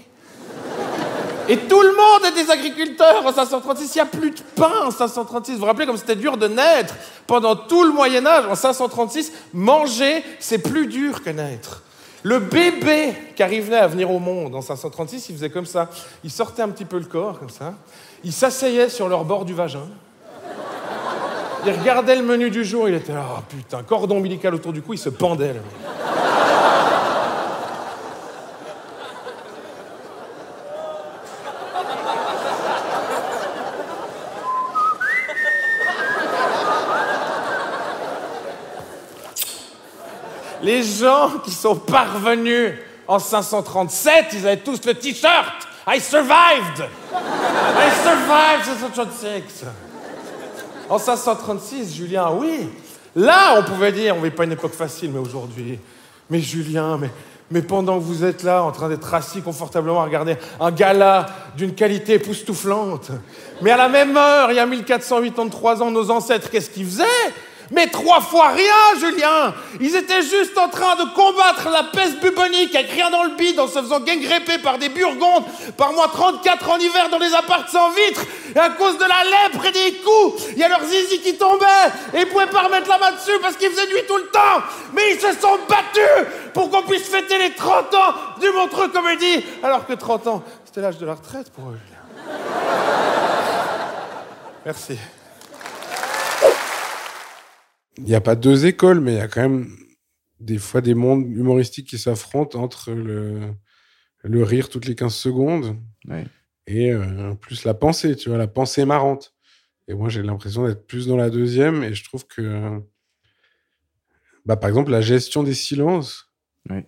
Et 1.47 1.57
tout 1.57 1.81
le 1.81 1.89
monde 1.89 2.25
est 2.27 2.43
des 2.43 2.51
agriculteurs 2.51 3.25
en 3.25 3.33
536. 3.33 3.95
Il 3.95 3.97
n'y 3.97 4.01
a 4.01 4.05
plus 4.05 4.29
de 4.29 4.41
pain 4.55 4.71
en 4.85 4.91
536. 4.91 5.53
Vous 5.53 5.59
vous 5.59 5.65
rappelez 5.65 5.87
comme 5.87 5.97
c'était 5.97 6.15
dur 6.15 6.37
de 6.37 6.47
naître 6.47 6.93
pendant 7.25 7.55
tout 7.55 7.83
le 7.83 7.91
Moyen 7.91 8.23
Âge 8.27 8.45
en 8.45 8.53
536 8.53 9.31
Manger, 9.53 10.23
c'est 10.39 10.59
plus 10.59 10.85
dur 10.85 11.23
que 11.23 11.31
naître. 11.31 11.81
Le 12.21 12.37
bébé 12.37 13.15
qui 13.35 13.41
arrivait 13.41 13.77
à 13.77 13.87
venir 13.87 14.11
au 14.11 14.19
monde 14.19 14.53
en 14.53 14.61
536, 14.61 15.29
il 15.29 15.35
faisait 15.37 15.49
comme 15.49 15.65
ça. 15.65 15.89
Il 16.23 16.29
sortait 16.29 16.61
un 16.61 16.69
petit 16.69 16.85
peu 16.85 16.99
le 16.99 17.05
corps, 17.05 17.39
comme 17.39 17.49
ça. 17.49 17.73
Il 18.23 18.33
s'asseyait 18.33 18.89
sur 18.89 19.09
leur 19.09 19.25
bord 19.25 19.45
du 19.45 19.55
vagin. 19.55 19.87
Il 21.65 21.73
regardait 21.73 22.15
le 22.15 22.23
menu 22.23 22.49
du 22.49 22.63
jour, 22.63 22.87
il 22.87 22.95
était 22.95 23.13
là, 23.13 23.25
oh 23.37 23.41
putain, 23.47 23.83
cordon 23.83 24.17
ombilical 24.17 24.55
autour 24.55 24.71
du 24.71 24.81
cou, 24.81 24.93
il 24.93 24.97
se 24.97 25.09
pendait. 25.09 25.53
Là. 25.53 25.59
Les 40.61 40.83
gens 40.83 41.39
qui 41.43 41.51
sont 41.51 41.75
parvenus 41.75 42.73
en 43.07 43.19
537, 43.19 44.25
ils 44.33 44.47
avaient 44.47 44.57
tous 44.57 44.85
le 44.85 44.93
t-shirt 44.93 45.67
I 45.87 45.99
survived! 45.99 46.87
I 47.11 47.89
survived 48.03 48.65
536! 48.65 49.65
En 50.89 50.97
536, 50.97 51.95
Julien, 51.95 52.31
oui. 52.31 52.67
Là, 53.15 53.55
on 53.59 53.63
pouvait 53.63 53.91
dire, 53.91 54.15
on 54.15 54.19
ne 54.19 54.25
vit 54.25 54.31
pas 54.31 54.45
une 54.45 54.53
époque 54.53 54.73
facile, 54.73 55.11
mais 55.11 55.19
aujourd'hui. 55.19 55.79
Mais 56.29 56.39
Julien, 56.39 56.97
mais, 56.97 57.11
mais 57.51 57.61
pendant 57.61 57.99
que 57.99 58.03
vous 58.03 58.23
êtes 58.23 58.43
là, 58.43 58.63
en 58.63 58.71
train 58.71 58.89
d'être 58.89 59.13
assis 59.13 59.41
confortablement 59.41 60.01
à 60.01 60.05
regarder 60.05 60.35
un 60.59 60.71
gala 60.71 61.27
d'une 61.55 61.75
qualité 61.75 62.15
époustouflante, 62.15 63.11
mais 63.61 63.71
à 63.71 63.77
la 63.77 63.87
même 63.87 64.17
heure, 64.17 64.51
il 64.51 64.55
y 64.55 64.59
a 64.59 64.65
1483 64.65 65.83
ans, 65.83 65.91
nos 65.91 66.09
ancêtres, 66.09 66.49
qu'est-ce 66.49 66.71
qu'ils 66.71 66.85
faisaient? 66.85 67.03
Mais 67.71 67.87
trois 67.87 68.21
fois 68.21 68.49
rien, 68.49 68.99
Julien 68.99 69.53
Ils 69.79 69.95
étaient 69.95 70.23
juste 70.23 70.57
en 70.57 70.69
train 70.69 70.95
de 70.95 71.03
combattre 71.13 71.69
la 71.71 71.83
peste 71.83 72.19
bubonique 72.19 72.75
avec 72.75 72.91
rien 72.91 73.09
dans 73.11 73.23
le 73.23 73.31
bide 73.31 73.59
en 73.59 73.67
se 73.67 73.79
faisant 73.79 73.99
gangréper 73.99 74.57
par 74.57 74.77
des 74.77 74.89
burgondes 74.89 75.43
par 75.77 75.93
mois 75.93 76.07
34 76.07 76.69
en 76.69 76.77
hiver 76.77 77.09
dans 77.09 77.19
les 77.19 77.33
apparts 77.33 77.69
sans 77.69 77.91
vitres. 77.91 78.23
Et 78.55 78.59
à 78.59 78.69
cause 78.69 78.97
de 78.97 79.03
la 79.03 79.23
lèpre 79.23 79.65
et 79.65 79.71
des 79.71 79.97
coups, 79.97 80.47
il 80.51 80.57
y 80.57 80.63
a 80.63 80.69
leurs 80.69 80.83
zizi 80.83 81.19
qui 81.19 81.37
tombaient 81.37 81.65
et 82.13 82.21
ils 82.21 82.27
pouvaient 82.27 82.47
pas 82.47 82.63
remettre 82.63 82.89
la 82.89 82.97
main 82.97 83.11
dessus 83.11 83.39
parce 83.41 83.55
qu'il 83.55 83.69
faisait 83.69 83.87
nuit 83.87 84.03
tout 84.07 84.17
le 84.17 84.27
temps. 84.27 84.63
Mais 84.93 85.13
ils 85.13 85.19
se 85.19 85.31
sont 85.39 85.59
battus 85.67 86.27
pour 86.53 86.71
qu'on 86.71 86.81
puisse 86.83 87.07
fêter 87.07 87.37
les 87.37 87.53
30 87.53 87.93
ans 87.93 88.13
du 88.41 88.49
Montreux 88.51 88.87
Comédie. 88.87 89.43
Alors 89.61 89.85
que 89.85 89.93
30 89.93 90.27
ans, 90.27 90.43
c'était 90.65 90.81
l'âge 90.81 90.97
de 90.97 91.05
la 91.05 91.13
retraite 91.13 91.51
pour 91.51 91.69
eux, 91.69 91.77
Julien. 91.85 91.99
Merci. 94.65 94.97
Il 97.99 98.05
n'y 98.05 98.15
a 98.15 98.21
pas 98.21 98.35
deux 98.35 98.65
écoles, 98.65 98.99
mais 99.01 99.13
il 99.13 99.17
y 99.17 99.21
a 99.21 99.27
quand 99.27 99.41
même 99.41 99.75
des 100.39 100.57
fois 100.57 100.81
des 100.81 100.93
mondes 100.93 101.25
humoristiques 101.25 101.87
qui 101.89 101.97
s'affrontent 101.97 102.59
entre 102.61 102.91
le, 102.91 103.53
le 104.23 104.43
rire 104.43 104.69
toutes 104.69 104.85
les 104.85 104.95
15 104.95 105.13
secondes 105.13 105.77
Ouais. 106.07 106.25
et 106.65 106.91
euh, 106.91 107.35
plus 107.35 107.65
la 107.65 107.73
pensée, 107.73 108.15
tu 108.15 108.29
vois, 108.29 108.37
la 108.37 108.47
pensée 108.47 108.85
marrante. 108.85 109.35
Et 109.87 109.93
moi, 109.93 110.07
j'ai 110.09 110.23
l'impression 110.23 110.65
d'être 110.67 110.87
plus 110.87 111.07
dans 111.07 111.17
la 111.17 111.29
deuxième 111.29 111.83
et 111.83 111.93
je 111.93 112.03
trouve 112.03 112.25
que, 112.25 112.79
bah, 114.45 114.55
par 114.55 114.69
exemple, 114.69 114.91
la 114.91 115.01
gestion 115.01 115.43
des 115.43 115.53
silences, 115.53 116.31
Ouais, 116.69 116.87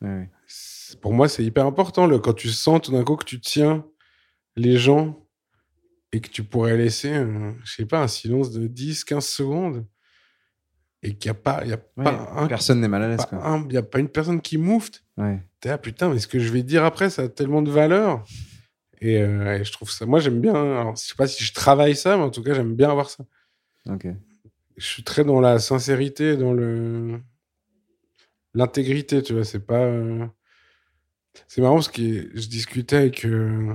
ouais. 0.00 0.30
c'est- 0.46 0.98
pour 1.00 1.12
moi, 1.12 1.28
c'est 1.28 1.44
hyper 1.44 1.66
important. 1.66 2.06
Le, 2.06 2.18
quand 2.18 2.32
tu 2.34 2.48
sens 2.48 2.80
tout 2.82 2.92
d'un 2.92 3.04
coup 3.04 3.16
que 3.16 3.24
tu 3.24 3.40
tiens 3.40 3.84
les 4.56 4.78
gens 4.78 5.26
et 6.12 6.20
que 6.20 6.30
tu 6.30 6.42
pourrais 6.44 6.76
laisser, 6.76 7.12
euh, 7.12 7.52
je 7.64 7.74
sais 7.74 7.86
pas, 7.86 8.02
un 8.02 8.08
silence 8.08 8.52
de 8.52 8.66
10, 8.68 9.04
15 9.04 9.26
secondes 9.26 9.84
et 11.06 11.14
qu'il 11.14 11.30
n'y 11.30 11.36
a 11.36 11.40
pas, 11.40 11.64
y 11.64 11.72
a 11.72 11.78
Ouais, 11.96 12.04
pas 12.04 12.32
un 12.36 12.46
Personne 12.48 12.80
n'est 12.80 12.88
mal 12.88 13.02
à 13.02 13.08
l'aise, 13.08 13.20
il 13.32 13.68
n'y 13.68 13.76
a 13.76 13.82
pas 13.82 13.98
une 13.98 14.08
personne 14.08 14.40
qui 14.40 14.58
moufte. 14.58 15.04
Ouais. 15.16 15.42
T'es 15.60 15.68
là, 15.70 15.78
putain, 15.78 16.08
mais 16.12 16.18
ce 16.18 16.26
que 16.26 16.38
je 16.38 16.52
vais 16.52 16.62
dire 16.62 16.84
après, 16.84 17.10
ça 17.10 17.22
a 17.22 17.28
tellement 17.28 17.62
de 17.62 17.70
valeur. 17.70 18.24
Et, 19.00 19.20
euh, 19.22 19.58
et 19.58 19.64
je 19.64 19.72
trouve 19.72 19.90
ça. 19.90 20.06
Moi, 20.06 20.20
j'aime 20.20 20.40
bien. 20.40 20.54
Alors, 20.54 20.96
je 20.96 21.02
sais 21.02 21.14
pas 21.16 21.26
si 21.26 21.44
je 21.44 21.52
travaille 21.52 21.94
ça, 21.96 22.16
mais 22.16 22.22
en 22.24 22.30
tout 22.30 22.42
cas, 22.42 22.54
j'aime 22.54 22.74
bien 22.74 22.90
avoir 22.90 23.08
ça. 23.10 23.24
Ok. 23.88 24.06
Je 24.76 24.84
suis 24.84 25.02
très 25.04 25.24
dans 25.24 25.40
la 25.40 25.58
sincérité, 25.58 26.36
dans 26.36 26.52
le 26.52 27.20
l'intégrité, 28.54 29.22
tu 29.22 29.32
vois. 29.34 29.44
C'est 29.44 29.64
pas. 29.66 29.80
euh, 29.80 30.26
C'est 31.46 31.60
marrant 31.60 31.74
parce 31.76 31.88
que 31.88 32.02
je 32.02 32.48
discutais 32.48 32.96
avec. 32.96 33.24
euh, 33.24 33.74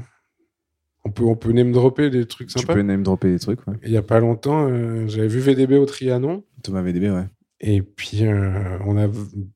On 1.05 1.11
peut, 1.11 1.23
on 1.23 1.35
peut 1.35 1.51
name 1.51 1.71
dropper 1.71 2.09
des 2.09 2.25
trucs 2.27 2.49
Tu 2.49 2.59
sympas. 2.59 2.73
peux 2.73 2.81
name 2.81 3.03
dropper 3.03 3.31
des 3.31 3.39
trucs, 3.39 3.65
ouais. 3.67 3.75
Il 3.83 3.91
y 3.91 3.97
a 3.97 4.03
pas 4.03 4.19
longtemps, 4.19 4.67
euh, 4.69 5.07
j'avais 5.07 5.27
vu 5.27 5.39
VDB 5.39 5.73
au 5.77 5.85
Trianon. 5.85 6.43
Thomas 6.61 6.81
VDB, 6.81 7.09
ouais. 7.09 7.27
Et 7.59 7.81
puis, 7.81 8.25
euh, 8.25 8.77
on 8.85 8.97
a 8.97 9.07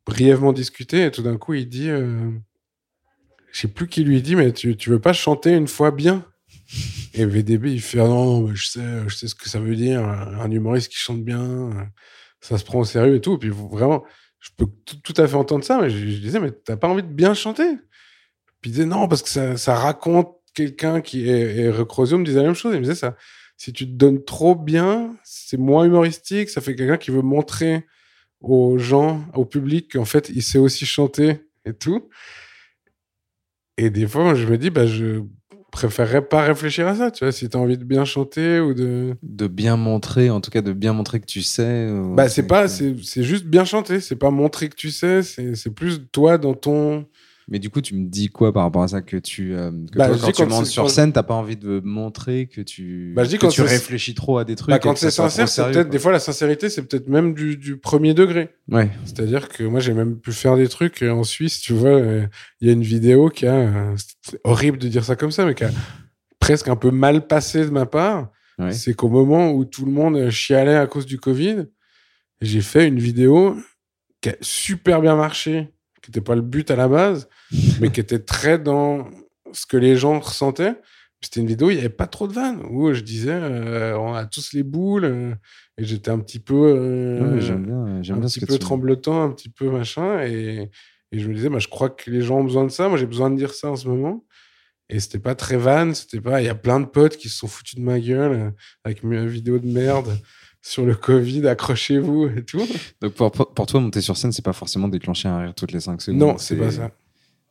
brièvement 0.06 0.54
discuté, 0.54 1.06
et 1.06 1.12
tout 1.12 1.24
d'un 1.24 1.38
coup, 1.38 1.54
il 1.54 1.68
dit, 1.68 1.90
euh, 1.90 2.32
je 3.52 3.62
sais 3.62 3.68
plus 3.68 3.88
qui 3.88 4.04
lui 4.04 4.22
dit, 4.22 4.36
mais 4.36 4.54
tu, 4.54 4.78
tu 4.78 4.90
veux 4.90 5.00
pas 5.00 5.14
chanter 5.14 5.54
une 5.54 5.68
fois 5.68 5.92
bien? 5.92 6.26
Et 7.14 7.26
VDB, 7.26 7.72
il 7.72 7.82
fait, 7.82 8.00
Ah 8.00 8.08
non, 8.08 8.54
je 8.54 8.68
sais, 8.68 8.84
je 9.08 9.16
sais 9.16 9.28
ce 9.28 9.36
que 9.36 9.50
ça 9.50 9.60
veut 9.60 9.76
dire, 9.76 10.04
un 10.04 10.52
humoriste 10.52 10.92
qui 10.92 10.98
chante 10.98 11.24
bien, 11.24 11.90
ça 12.42 12.58
se 12.58 12.64
prend 12.64 12.80
au 12.80 12.86
sérieux 12.86 13.16
et 13.16 13.22
tout. 13.22 13.36
Et 13.36 13.38
puis 13.38 13.50
vraiment, 13.50 14.04
je 14.40 14.50
peux 14.58 14.68
tout, 14.86 15.14
à 15.18 15.28
fait 15.28 15.36
entendre 15.36 15.64
ça, 15.64 15.80
mais 15.82 15.90
je, 15.90 15.98
disais, 15.98 16.40
mais 16.40 16.52
t'as 16.52 16.78
pas 16.78 16.88
envie 16.88 17.04
de 17.04 17.08
bien 17.08 17.34
chanter? 17.34 17.78
Puis 18.62 18.70
il 18.70 18.72
disait, 18.72 18.86
non, 18.86 19.08
parce 19.08 19.24
que 19.24 19.30
ça, 19.30 19.58
ça 19.58 19.76
raconte 19.76 20.36
quelqu'un 20.54 21.02
qui 21.02 21.30
est, 21.30 21.58
et 21.58 21.70
Recrozio 21.70 22.18
me 22.18 22.26
disait 22.26 22.40
la 22.40 22.46
même 22.46 22.56
chose, 22.56 22.74
il 22.74 22.80
me 22.80 22.84
disait 22.84 22.96
ça. 22.96 23.16
Si 23.58 23.72
tu 23.74 23.86
te 23.88 23.92
donnes 23.94 24.24
trop 24.24 24.56
bien, 24.56 25.16
c'est 25.24 25.58
moins 25.58 25.86
humoristique, 25.86 26.50
ça 26.50 26.62
fait 26.62 26.76
quelqu'un 26.76 26.98
qui 26.98 27.12
veut 27.12 27.22
montrer 27.22 27.86
aux 28.42 28.78
gens, 28.78 29.24
au 29.34 29.46
public, 29.46 29.94
qu'en 29.94 30.06
fait, 30.06 30.30
il 30.34 30.44
sait 30.44 30.58
aussi 30.60 30.86
chanter 30.86 31.40
et 31.66 31.74
tout. 31.74 32.10
Et 33.78 33.90
des 33.90 34.08
fois, 34.08 34.24
moi, 34.24 34.36
je 34.36 34.46
me 34.46 34.58
dis, 34.58 34.70
bah, 34.70 34.86
je 34.88 35.22
préférerais 35.72 36.26
pas 36.26 36.42
réfléchir 36.44 36.88
à 36.88 36.96
ça, 36.96 37.12
tu 37.12 37.26
vois, 37.26 37.32
si 37.34 37.50
t'as 37.50 37.60
envie 37.60 37.78
de 37.78 37.84
bien 37.84 38.06
chanter 38.06 38.60
ou 38.62 38.74
de... 38.74 39.16
De 39.24 39.48
bien 39.48 39.76
montrer, 39.76 40.30
en 40.30 40.40
tout 40.40 40.50
cas, 40.52 40.62
de 40.62 40.72
bien 40.72 40.94
montrer 40.94 41.20
que 41.20 41.26
tu 41.26 41.42
sais. 41.42 41.90
ou- 41.90 42.16
Bah, 42.16 42.30
c'est 42.30 42.48
pas, 42.48 42.68
c'est 42.70 42.96
c'est 43.04 43.24
juste 43.24 43.46
bien 43.46 43.66
chanter, 43.66 44.00
c'est 44.00 44.16
pas 44.16 44.30
montrer 44.32 44.70
que 44.70 44.76
tu 44.76 44.90
sais, 44.92 45.22
c'est 45.24 45.56
c'est 45.56 45.72
plus 45.72 46.08
toi 46.12 46.38
dans 46.38 46.54
ton... 46.54 47.06
Mais 47.48 47.60
du 47.60 47.70
coup, 47.70 47.80
tu 47.80 47.94
me 47.96 48.08
dis 48.08 48.30
quoi 48.30 48.52
par 48.52 48.64
rapport 48.64 48.82
à 48.82 48.88
ça 48.88 49.02
que 49.04 49.18
tu, 49.18 49.54
euh, 49.54 49.70
que 49.70 49.98
Bah, 49.98 50.08
toi, 50.08 50.18
quand 50.20 50.32
tu 50.32 50.46
montes 50.48 50.66
sur 50.66 50.90
scène, 50.90 51.14
t'as 51.14 51.22
pas 51.22 51.36
envie 51.36 51.56
de 51.58 51.80
montrer 51.84 52.48
que 52.48 52.62
tu, 52.62 53.14
Bah, 53.16 53.24
je 53.24 53.30
dis 53.30 53.36
que 53.38 53.42
quand 53.42 53.50
tu 53.50 53.62
réfléchis 53.62 54.16
trop 54.16 54.40
à 54.40 54.46
des 54.46 54.56
trucs. 54.56 54.70
Bah, 54.72 54.80
quand 54.80 54.98
c'est 54.98 55.12
sincère, 55.12 55.48
c'est 55.48 55.64
peut-être, 55.72 55.90
des 55.90 56.00
fois, 56.00 56.12
la 56.12 56.20
sincérité, 56.20 56.70
c'est 56.70 56.82
peut-être 56.84 57.08
même 57.08 57.36
du, 57.36 57.56
du 57.58 57.78
premier 57.78 58.16
degré. 58.16 58.50
Ouais. 58.72 58.90
C'est-à-dire 59.06 59.48
que 59.50 59.64
moi, 59.64 59.80
j'ai 59.80 59.94
même 59.94 60.20
pu 60.20 60.32
faire 60.32 60.56
des 60.58 60.68
trucs 60.68 61.04
euh, 61.04 61.12
en 61.12 61.24
Suisse, 61.24 61.60
tu 61.62 61.74
vois. 61.74 61.90
euh, 61.92 62.26
Il 62.62 62.68
y 62.68 62.72
a 62.72 62.74
une 62.74 62.82
vidéo 62.82 63.30
qui 63.30 63.46
a, 63.46 63.54
euh, 63.56 63.96
c'est 64.24 64.40
horrible 64.44 64.80
de 64.80 64.88
dire 64.88 65.04
ça 65.04 65.16
comme 65.16 65.32
ça, 65.32 65.46
mais 65.46 65.54
qui 65.54 65.66
a 65.66 65.72
presque 66.40 66.68
un 66.68 66.76
peu 66.76 66.90
mal 66.90 67.28
passé 67.28 67.64
de 67.66 67.70
ma 67.70 67.86
part. 67.86 68.32
Ouais. 68.58 68.72
C'est 68.72 68.96
qu'au 68.96 69.10
moment 69.10 69.52
où 69.52 69.66
tout 69.66 69.86
le 69.86 69.92
monde 69.92 70.30
chialait 70.32 70.76
à 70.78 70.88
cause 70.88 71.06
du 71.06 71.20
Covid, 71.20 71.66
j'ai 72.42 72.62
fait 72.62 72.88
une 72.88 73.00
vidéo 73.00 73.56
qui 74.22 74.30
a 74.30 74.36
super 74.42 75.02
bien 75.02 75.16
marché, 75.16 75.70
qui 76.06 76.12
n'était 76.12 76.22
pas 76.22 76.36
le 76.36 76.42
but 76.42 76.70
à 76.72 76.76
la 76.76 76.88
base, 76.88 77.28
mais 77.82 77.92
qui 77.92 78.00
était 78.00 78.20
très 78.20 78.60
dans 78.60 79.10
ce 79.52 79.66
que 79.66 79.78
les 79.78 79.96
gens 79.96 80.20
ressentaient. 80.20 80.76
C'était 81.22 81.40
une 81.40 81.48
vidéo, 81.48 81.72
il 81.72 81.76
n'y 81.76 81.80
avait 81.80 81.90
pas 81.90 82.06
trop 82.06 82.28
de 82.28 82.34
vannes, 82.34 82.62
où 82.70 82.94
je 82.94 83.02
disais, 83.02 83.32
euh, 83.34 83.98
on 83.98 84.14
a 84.14 84.26
tous 84.26 84.54
les 84.54 84.62
boules, 84.62 85.06
euh, 85.06 85.34
et 85.78 85.84
j'étais 85.84 86.12
un 86.12 86.20
petit 86.20 86.40
peu... 86.40 86.76
euh, 86.78 87.36
Ouais, 87.36 87.42
j'aime 87.42 87.66
bien, 87.66 88.04
j'aime 88.04 88.18
un 88.18 88.20
bien 88.20 88.30
petit 88.30 88.46
peu 88.46 88.60
tremblotant, 88.60 89.24
un 89.24 89.32
petit 89.32 89.50
peu 89.50 89.72
machin. 89.72 90.22
Et, 90.24 90.70
et 91.12 91.20
je 91.20 91.28
me 91.28 91.34
disais, 91.34 91.50
bah, 91.50 91.58
je 91.58 91.68
crois 91.68 91.90
que 91.90 92.12
les 92.12 92.22
gens 92.22 92.40
ont 92.40 92.44
besoin 92.44 92.66
de 92.66 92.70
ça. 92.70 92.90
Moi, 92.90 92.98
j'ai 93.00 93.08
besoin 93.08 93.32
de 93.32 93.38
dire 93.38 93.54
ça 93.54 93.72
en 93.72 93.76
ce 93.76 93.88
moment. 93.88 94.24
Et 94.88 95.00
c'était 95.00 95.20
pas 95.20 95.34
très 95.34 95.58
van. 95.58 95.96
C'était 95.96 96.22
pas. 96.22 96.42
Il 96.42 96.46
y 96.46 96.50
a 96.50 96.56
plein 96.56 96.80
de 96.80 96.86
potes 96.86 97.18
qui 97.18 97.28
se 97.30 97.38
sont 97.38 97.48
foutus 97.48 97.76
de 97.76 97.82
ma 97.82 98.00
gueule 98.00 98.32
euh, 98.34 98.52
avec 98.84 99.04
mes 99.04 99.26
vidéos 99.26 99.58
de 99.58 99.68
merde 99.68 100.16
sur 100.68 100.84
le 100.84 100.96
Covid. 100.96 101.48
Accrochez-vous 101.48 102.28
et 102.38 102.44
tout. 102.44 102.66
Donc 103.02 103.14
pour, 103.14 103.32
pour 103.32 103.66
toi, 103.68 103.80
monter 103.80 104.02
sur 104.02 104.18
scène, 104.18 104.32
c'est 104.32 104.44
pas 104.44 104.54
forcément 104.54 104.88
déclencher 104.88 105.28
un 105.28 105.40
rire 105.40 105.54
toutes 105.56 105.72
les 105.72 105.80
5 105.80 106.02
secondes. 106.02 106.20
non, 106.20 106.38
c'est 106.40 106.56
pas 106.58 106.72
ça. 106.72 106.92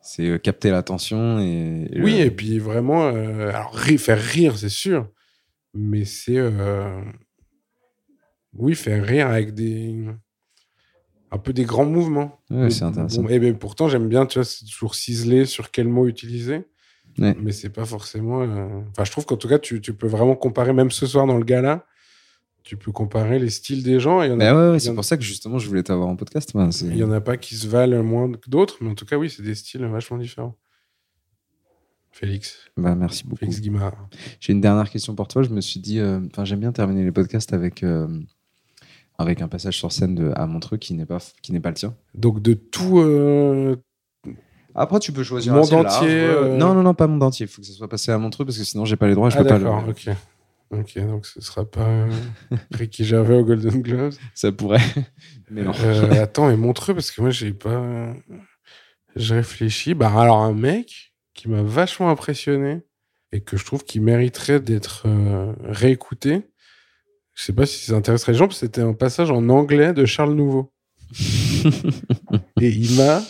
C'est 0.02 0.26
euh, 0.28 0.38
capter 0.38 0.70
l'attention 0.70 1.38
et, 1.38 1.88
et 1.92 2.02
Oui, 2.02 2.18
le- 2.18 2.26
et 2.26 2.30
puis 2.30 2.58
vraiment, 2.58 3.04
euh, 3.06 3.48
alors 3.50 3.72
ri- 3.74 3.98
faire 3.98 4.20
rire, 4.20 4.58
c'est 4.58 4.68
sûr, 4.68 5.08
mais 5.74 6.04
c'est. 6.04 6.36
euh, 6.38 7.00
oui, 8.54 8.74
faire 8.74 9.04
rire 9.04 9.28
avec 9.28 9.54
des. 9.54 10.04
Un 11.30 11.38
peu 11.38 11.52
des 11.52 11.64
grands 11.64 11.84
mouvements. 11.86 12.40
Ouais, 12.50 12.70
c'est 12.70 12.84
intéressant. 12.84 13.22
bon, 13.22 13.28
et 13.28 13.38
ben, 13.40 13.56
pourtant, 13.56 13.88
j'aime 13.88 14.08
bien, 14.08 14.24
tu 14.26 14.38
vois, 14.38 14.44
c'est 14.44 14.64
toujours 14.66 14.94
ciselé 14.94 15.46
sur 15.46 15.70
quel 15.72 15.88
mot 15.88 16.06
utiliser. 16.06 16.64
Ouais. 17.18 17.34
Mais 17.40 17.52
c'est 17.52 17.70
pas 17.70 17.84
forcément. 17.84 18.42
euh, 18.42 18.80
Enfin, 18.90 19.04
je 19.04 19.10
trouve 19.10 19.24
qu'en 19.26 19.36
tout 19.36 19.48
cas, 19.48 19.58
tu, 19.58 19.80
tu 19.80 19.94
peux 19.94 20.06
vraiment 20.06 20.36
comparer, 20.36 20.72
même 20.72 20.90
ce 20.90 21.06
soir 21.06 21.26
dans 21.26 21.36
le 21.38 21.44
gala, 21.44 21.86
tu 22.64 22.76
peux 22.76 22.90
comparer 22.92 23.38
les 23.38 23.50
styles 23.50 23.82
des 23.82 24.00
gens. 24.00 24.22
Et 24.22 24.30
ouais, 24.32 24.52
ouais, 24.70 24.78
c'est 24.80 24.94
pour 24.94 25.04
ça 25.04 25.16
que 25.16 25.22
justement 25.22 25.58
je 25.58 25.68
voulais 25.68 25.82
t'avoir 25.82 26.08
en 26.08 26.16
podcast. 26.16 26.52
il 26.82 26.96
y 26.96 27.04
en 27.04 27.12
a 27.12 27.20
pas 27.20 27.36
qui 27.36 27.54
se 27.56 27.68
valent 27.68 28.02
moins 28.02 28.32
que 28.32 28.48
d'autres, 28.50 28.78
mais 28.80 28.90
en 28.90 28.94
tout 28.94 29.04
cas, 29.04 29.16
oui, 29.16 29.30
c'est 29.30 29.42
des 29.42 29.54
styles 29.54 29.84
vachement 29.84 30.18
différents. 30.18 30.56
Félix. 32.10 32.56
Bah, 32.76 32.94
merci 32.94 33.24
beaucoup. 33.24 33.40
Félix 33.40 33.60
Guimard. 33.60 33.94
J'ai 34.40 34.52
une 34.52 34.60
dernière 34.60 34.88
question 34.88 35.14
pour 35.14 35.26
toi. 35.28 35.42
Je 35.42 35.48
me 35.50 35.60
suis 35.60 35.80
dit, 35.80 35.98
euh, 35.98 36.20
enfin, 36.32 36.44
j'aime 36.44 36.60
bien 36.60 36.70
terminer 36.72 37.02
les 37.04 37.10
podcasts 37.12 37.52
avec 37.52 37.82
euh, 37.82 38.06
avec 39.18 39.42
un 39.42 39.48
passage 39.48 39.76
sur 39.76 39.90
scène 39.90 40.14
de 40.14 40.32
à 40.36 40.46
Montreux 40.46 40.76
qui 40.76 40.94
n'est 40.94 41.06
pas 41.06 41.18
qui 41.42 41.52
n'est 41.52 41.60
pas 41.60 41.70
le 41.70 41.74
tien. 41.74 41.94
Donc, 42.14 42.40
de 42.40 42.54
tout. 42.54 43.00
euh, 43.00 43.74
Après, 44.76 45.00
tu 45.00 45.10
peux 45.12 45.24
choisir 45.24 45.54
Monde 45.54 45.72
entier, 45.72 46.28
Non, 46.56 46.72
non, 46.74 46.82
non, 46.84 46.94
pas 46.94 47.08
monde 47.08 47.22
entier. 47.24 47.46
Il 47.46 47.48
faut 47.48 47.60
que 47.60 47.66
ça 47.66 47.74
soit 47.74 47.88
passé 47.88 48.12
à 48.12 48.18
Montreux 48.18 48.44
parce 48.44 48.58
que 48.58 48.64
sinon 48.64 48.84
j'ai 48.84 48.96
pas 48.96 49.08
les 49.08 49.14
droits. 49.14 49.28
Je 49.30 49.36
Ah, 49.36 49.42
peux 49.42 49.48
pas 49.48 49.58
le. 49.58 49.64
d'accord, 49.64 49.84
ok. 50.80 50.98
Donc 51.06 51.26
ce 51.26 51.40
sera 51.40 51.68
pas 51.68 51.88
euh, 51.88 52.10
Ricky 52.72 53.04
Gervais 53.04 53.34
au 53.34 53.44
Golden 53.44 53.82
Globes. 53.82 54.14
Ça 54.34 54.52
pourrait, 54.52 54.80
mais 55.50 55.62
non. 55.62 55.72
Euh, 55.82 56.22
attends, 56.22 56.50
et 56.50 56.56
Montreux, 56.56 56.94
parce 56.94 57.10
que 57.10 57.20
moi, 57.20 57.30
j'ai 57.30 57.52
pas. 57.52 58.14
Je 59.16 59.34
réfléchis. 59.34 59.94
Bah, 59.94 60.12
alors, 60.16 60.38
un 60.38 60.52
mec 60.52 61.14
qui 61.34 61.48
m'a 61.48 61.62
vachement 61.62 62.10
impressionné 62.10 62.82
et 63.32 63.40
que 63.40 63.56
je 63.56 63.64
trouve 63.64 63.84
qu'il 63.84 64.02
mériterait 64.02 64.60
d'être 64.60 65.04
euh, 65.06 65.52
réécouté. 65.64 66.42
Je 67.34 67.42
sais 67.42 67.52
pas 67.52 67.66
si 67.66 67.84
ça 67.86 67.94
intéresserait 67.94 68.32
les 68.32 68.38
gens, 68.38 68.46
parce 68.46 68.60
que 68.60 68.66
c'était 68.66 68.80
un 68.80 68.92
passage 68.92 69.30
en 69.30 69.48
anglais 69.48 69.92
de 69.92 70.04
Charles 70.04 70.34
Nouveau. 70.34 70.72
et 72.60 72.68
il 72.68 72.96
m'a. 72.96 73.22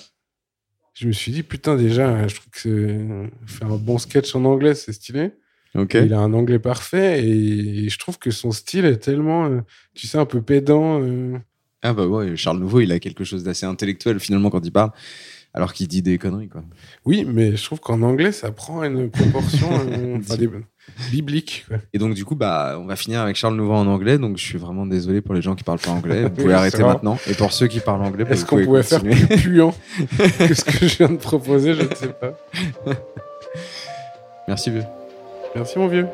Je 0.93 1.09
me 1.09 1.13
suis 1.13 1.33
dit, 1.33 1.43
putain, 1.43 1.75
déjà, 1.77 2.29
je 2.29 2.37
trouve 2.37 2.51
que 2.51 3.29
faire 3.47 3.73
un 3.73 3.77
bon 3.77 3.99
sketch 3.99 4.35
en 4.35 4.45
anglais, 4.45 4.75
c'est 4.75 4.93
stylé. 4.93 5.33
Il 5.77 6.15
a 6.15 6.21
un 6.21 6.33
anglais 6.35 6.59
parfait 6.61 7.25
et 7.25 7.89
je 7.89 7.99
trouve 7.99 8.19
que 8.19 8.31
son 8.31 8.53
style 8.53 8.85
est 8.85 8.99
tellement, 8.99 9.47
euh, 9.47 9.61
tu 9.95 10.07
sais, 10.07 10.19
un 10.19 10.27
peu 10.27 10.41
pédant. 10.41 11.01
euh. 11.03 11.37
Ah 11.83 11.93
bah 11.93 12.07
ouais, 12.07 12.37
Charles 12.37 12.59
Nouveau, 12.59 12.81
il 12.81 12.93
a 12.93 12.99
quelque 13.01 13.25
chose 13.25 13.43
d'assez 13.45 13.67
intellectuel 13.67 14.19
finalement 14.21 14.49
quand 14.51 14.65
il 14.65 14.71
parle, 14.73 14.91
alors 15.53 15.73
qu'il 15.75 15.87
dit 15.89 16.01
des 16.01 16.17
conneries 16.17 16.49
quoi. 16.49 16.63
Oui, 17.05 17.27
mais 17.29 17.57
je 17.57 17.65
trouve 17.65 17.81
qu'en 17.81 18.01
anglais, 18.03 18.33
ça 18.33 18.53
prend 18.53 18.83
une 18.85 19.11
proportion 19.11 19.69
euh, 19.91 20.19
enfin, 20.19 20.37
des- 20.37 20.49
biblique. 21.11 21.65
quoi. 21.69 21.79
Et 21.93 21.99
donc 21.99 22.15
du 22.15 22.25
coup, 22.25 22.37
bah, 22.37 22.77
on 22.81 22.87
va 22.87 22.95
finir 22.97 23.21
avec 23.21 23.35
Charles 23.37 23.57
Nouveau 23.57 23.75
en 23.75 23.87
anglais. 23.87 24.17
Donc 24.17 24.39
je 24.39 24.45
suis 24.45 24.59
vraiment 24.59 24.87
désolé 24.87 25.21
pour 25.23 25.35
les 25.35 25.43
gens 25.43 25.55
qui 25.57 25.65
parlent 25.65 25.79
pas 25.81 25.91
anglais. 25.91 26.23
Vous 26.23 26.31
pouvez 26.37 26.47
Oui, 26.47 26.53
arrêter 26.53 26.83
maintenant. 26.83 27.19
Et 27.29 27.35
pour 27.35 27.53
ceux 27.53 27.67
qui 27.67 27.81
parlent 27.81 28.03
anglais, 28.05 28.25
Est-ce 28.31 28.47
qu'on 28.47 28.63
pouvait 28.65 28.83
faire 28.83 29.03
plus 29.03 29.27
puant 29.43 29.75
que 30.39 30.55
ce 30.55 30.65
que 30.65 30.87
je 30.89 30.97
viens 30.99 31.09
de 31.11 31.17
proposer 31.17 31.75
Je 31.75 31.83
ne 31.83 31.95
sais 31.95 32.09
pas. 32.09 32.39
Merci 34.49 34.71
vieux. 34.71 34.85
Merci, 35.55 35.79
mon 35.79 35.89
vieux. 35.89 36.09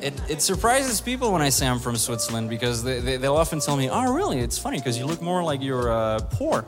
It, 0.00 0.14
it 0.28 0.42
surprises 0.42 1.00
people 1.00 1.32
when 1.32 1.42
I 1.42 1.48
say 1.50 1.68
I'm 1.68 1.78
from 1.78 1.96
Switzerland 1.96 2.50
because 2.50 2.82
they, 2.82 2.98
they, 2.98 3.16
they'll 3.18 3.36
often 3.36 3.60
tell 3.60 3.76
me, 3.76 3.88
oh, 3.88 4.12
really? 4.12 4.38
It's 4.38 4.58
funny 4.58 4.78
because 4.78 4.98
you 4.98 5.06
look 5.06 5.22
more 5.22 5.44
like 5.44 5.62
you're 5.62 5.92
uh, 5.92 6.20
poor. 6.30 6.64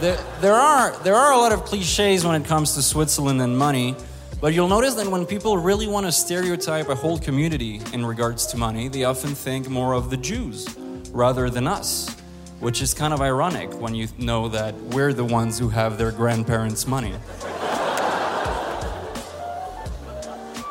there, 0.00 0.18
there, 0.40 0.54
are, 0.54 0.96
there 1.02 1.14
are 1.14 1.32
a 1.32 1.36
lot 1.38 1.52
of 1.52 1.64
cliches 1.64 2.24
when 2.24 2.40
it 2.40 2.46
comes 2.46 2.74
to 2.74 2.82
Switzerland 2.82 3.40
and 3.40 3.56
money, 3.56 3.96
but 4.40 4.54
you'll 4.54 4.68
notice 4.68 4.94
that 4.94 5.08
when 5.08 5.26
people 5.26 5.56
really 5.56 5.86
want 5.86 6.06
to 6.06 6.12
stereotype 6.12 6.88
a 6.88 6.94
whole 6.94 7.18
community 7.18 7.80
in 7.92 8.04
regards 8.04 8.46
to 8.46 8.56
money, 8.56 8.88
they 8.88 9.04
often 9.04 9.34
think 9.34 9.68
more 9.68 9.94
of 9.94 10.10
the 10.10 10.16
Jews 10.16 10.68
rather 11.10 11.48
than 11.50 11.66
us, 11.66 12.14
which 12.62 12.80
is 12.80 12.94
kind 12.94 13.12
of 13.12 13.20
ironic 13.20 13.68
when 13.80 13.92
you 13.92 14.06
know 14.18 14.48
that 14.48 14.72
we're 14.94 15.12
the 15.12 15.24
ones 15.24 15.58
who 15.58 15.68
have 15.68 15.98
their 15.98 16.12
grandparents' 16.12 16.86
money. 16.86 17.12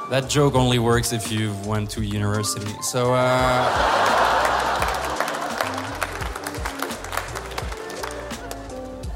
That 0.09 0.29
joke 0.29 0.55
only 0.55 0.79
works 0.79 1.11
if 1.11 1.29
you 1.29 1.53
went 1.65 1.89
to 1.91 2.01
university. 2.01 2.71
So, 2.81 3.13
uh, 3.13 3.67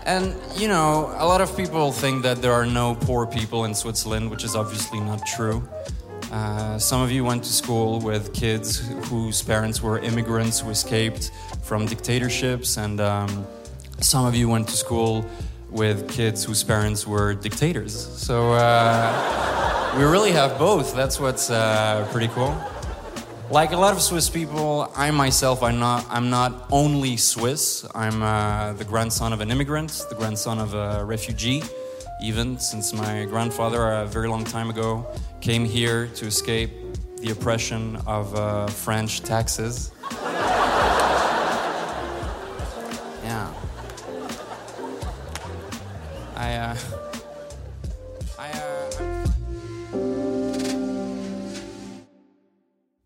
and 0.06 0.36
you 0.58 0.68
know, 0.68 1.16
a 1.18 1.26
lot 1.26 1.40
of 1.40 1.56
people 1.56 1.94
think 1.94 2.24
that 2.24 2.42
there 2.42 2.52
are 2.52 2.66
no 2.66 2.96
poor 2.96 3.26
people 3.26 3.64
in 3.64 3.74
Switzerland, 3.74 4.30
which 4.30 4.44
is 4.44 4.54
obviously 4.54 5.00
not 5.00 5.26
true. 5.26 5.66
Uh, 6.36 6.78
some 6.78 7.02
of 7.02 7.10
you 7.12 7.24
went 7.24 7.42
to 7.44 7.54
school 7.64 8.00
with 8.02 8.34
kids 8.34 8.68
whose 9.10 9.42
parents 9.42 9.82
were 9.82 9.98
immigrants 10.00 10.60
who 10.60 10.70
escaped 10.70 11.32
from 11.64 11.86
dictatorships, 11.86 12.78
and 12.78 13.00
um, 13.00 13.30
some 14.02 14.26
of 14.26 14.36
you 14.36 14.48
went 14.50 14.68
to 14.68 14.78
school 14.86 15.26
with 15.70 15.98
kids 16.10 16.44
whose 16.44 16.64
parents 16.64 17.08
were 17.08 17.34
dictators. 17.34 17.94
So. 18.28 18.54
Uh, 18.54 19.46
we 19.98 20.04
really 20.04 20.32
have 20.32 20.60
both. 20.60 20.94
That's 20.94 21.22
what's 21.22 21.50
uh, 21.50 22.06
pretty 22.12 22.28
cool. 22.28 22.54
Like 23.50 23.72
a 23.72 23.78
lot 23.78 23.94
of 23.94 24.02
Swiss 24.02 24.30
people, 24.30 24.92
I 24.94 25.10
myself, 25.12 25.64
I'm 25.64 25.80
not, 25.80 26.06
I'm 26.10 26.30
not 26.30 26.68
only 26.70 27.16
Swiss. 27.16 27.88
I'm 27.96 28.22
uh, 28.22 28.74
the 28.74 28.84
grandson 28.84 29.32
of 29.32 29.40
an 29.40 29.52
immigrant, 29.52 30.04
the 30.10 30.16
grandson 30.16 30.60
of 30.60 30.74
a 30.74 31.06
refugee, 31.06 31.64
even 32.22 32.58
since 32.60 32.94
my 32.94 33.26
grandfather, 33.26 33.92
a 33.92 34.06
very 34.06 34.28
long 34.28 34.44
time 34.44 34.70
ago, 34.70 35.06
came 35.42 35.66
here 35.66 36.08
to 36.16 36.26
escape 36.26 36.72
the 37.18 37.32
oppression 37.32 37.98
of 38.08 38.34
uh, 38.36 38.68
French 38.68 39.22
taxes. 39.22 39.92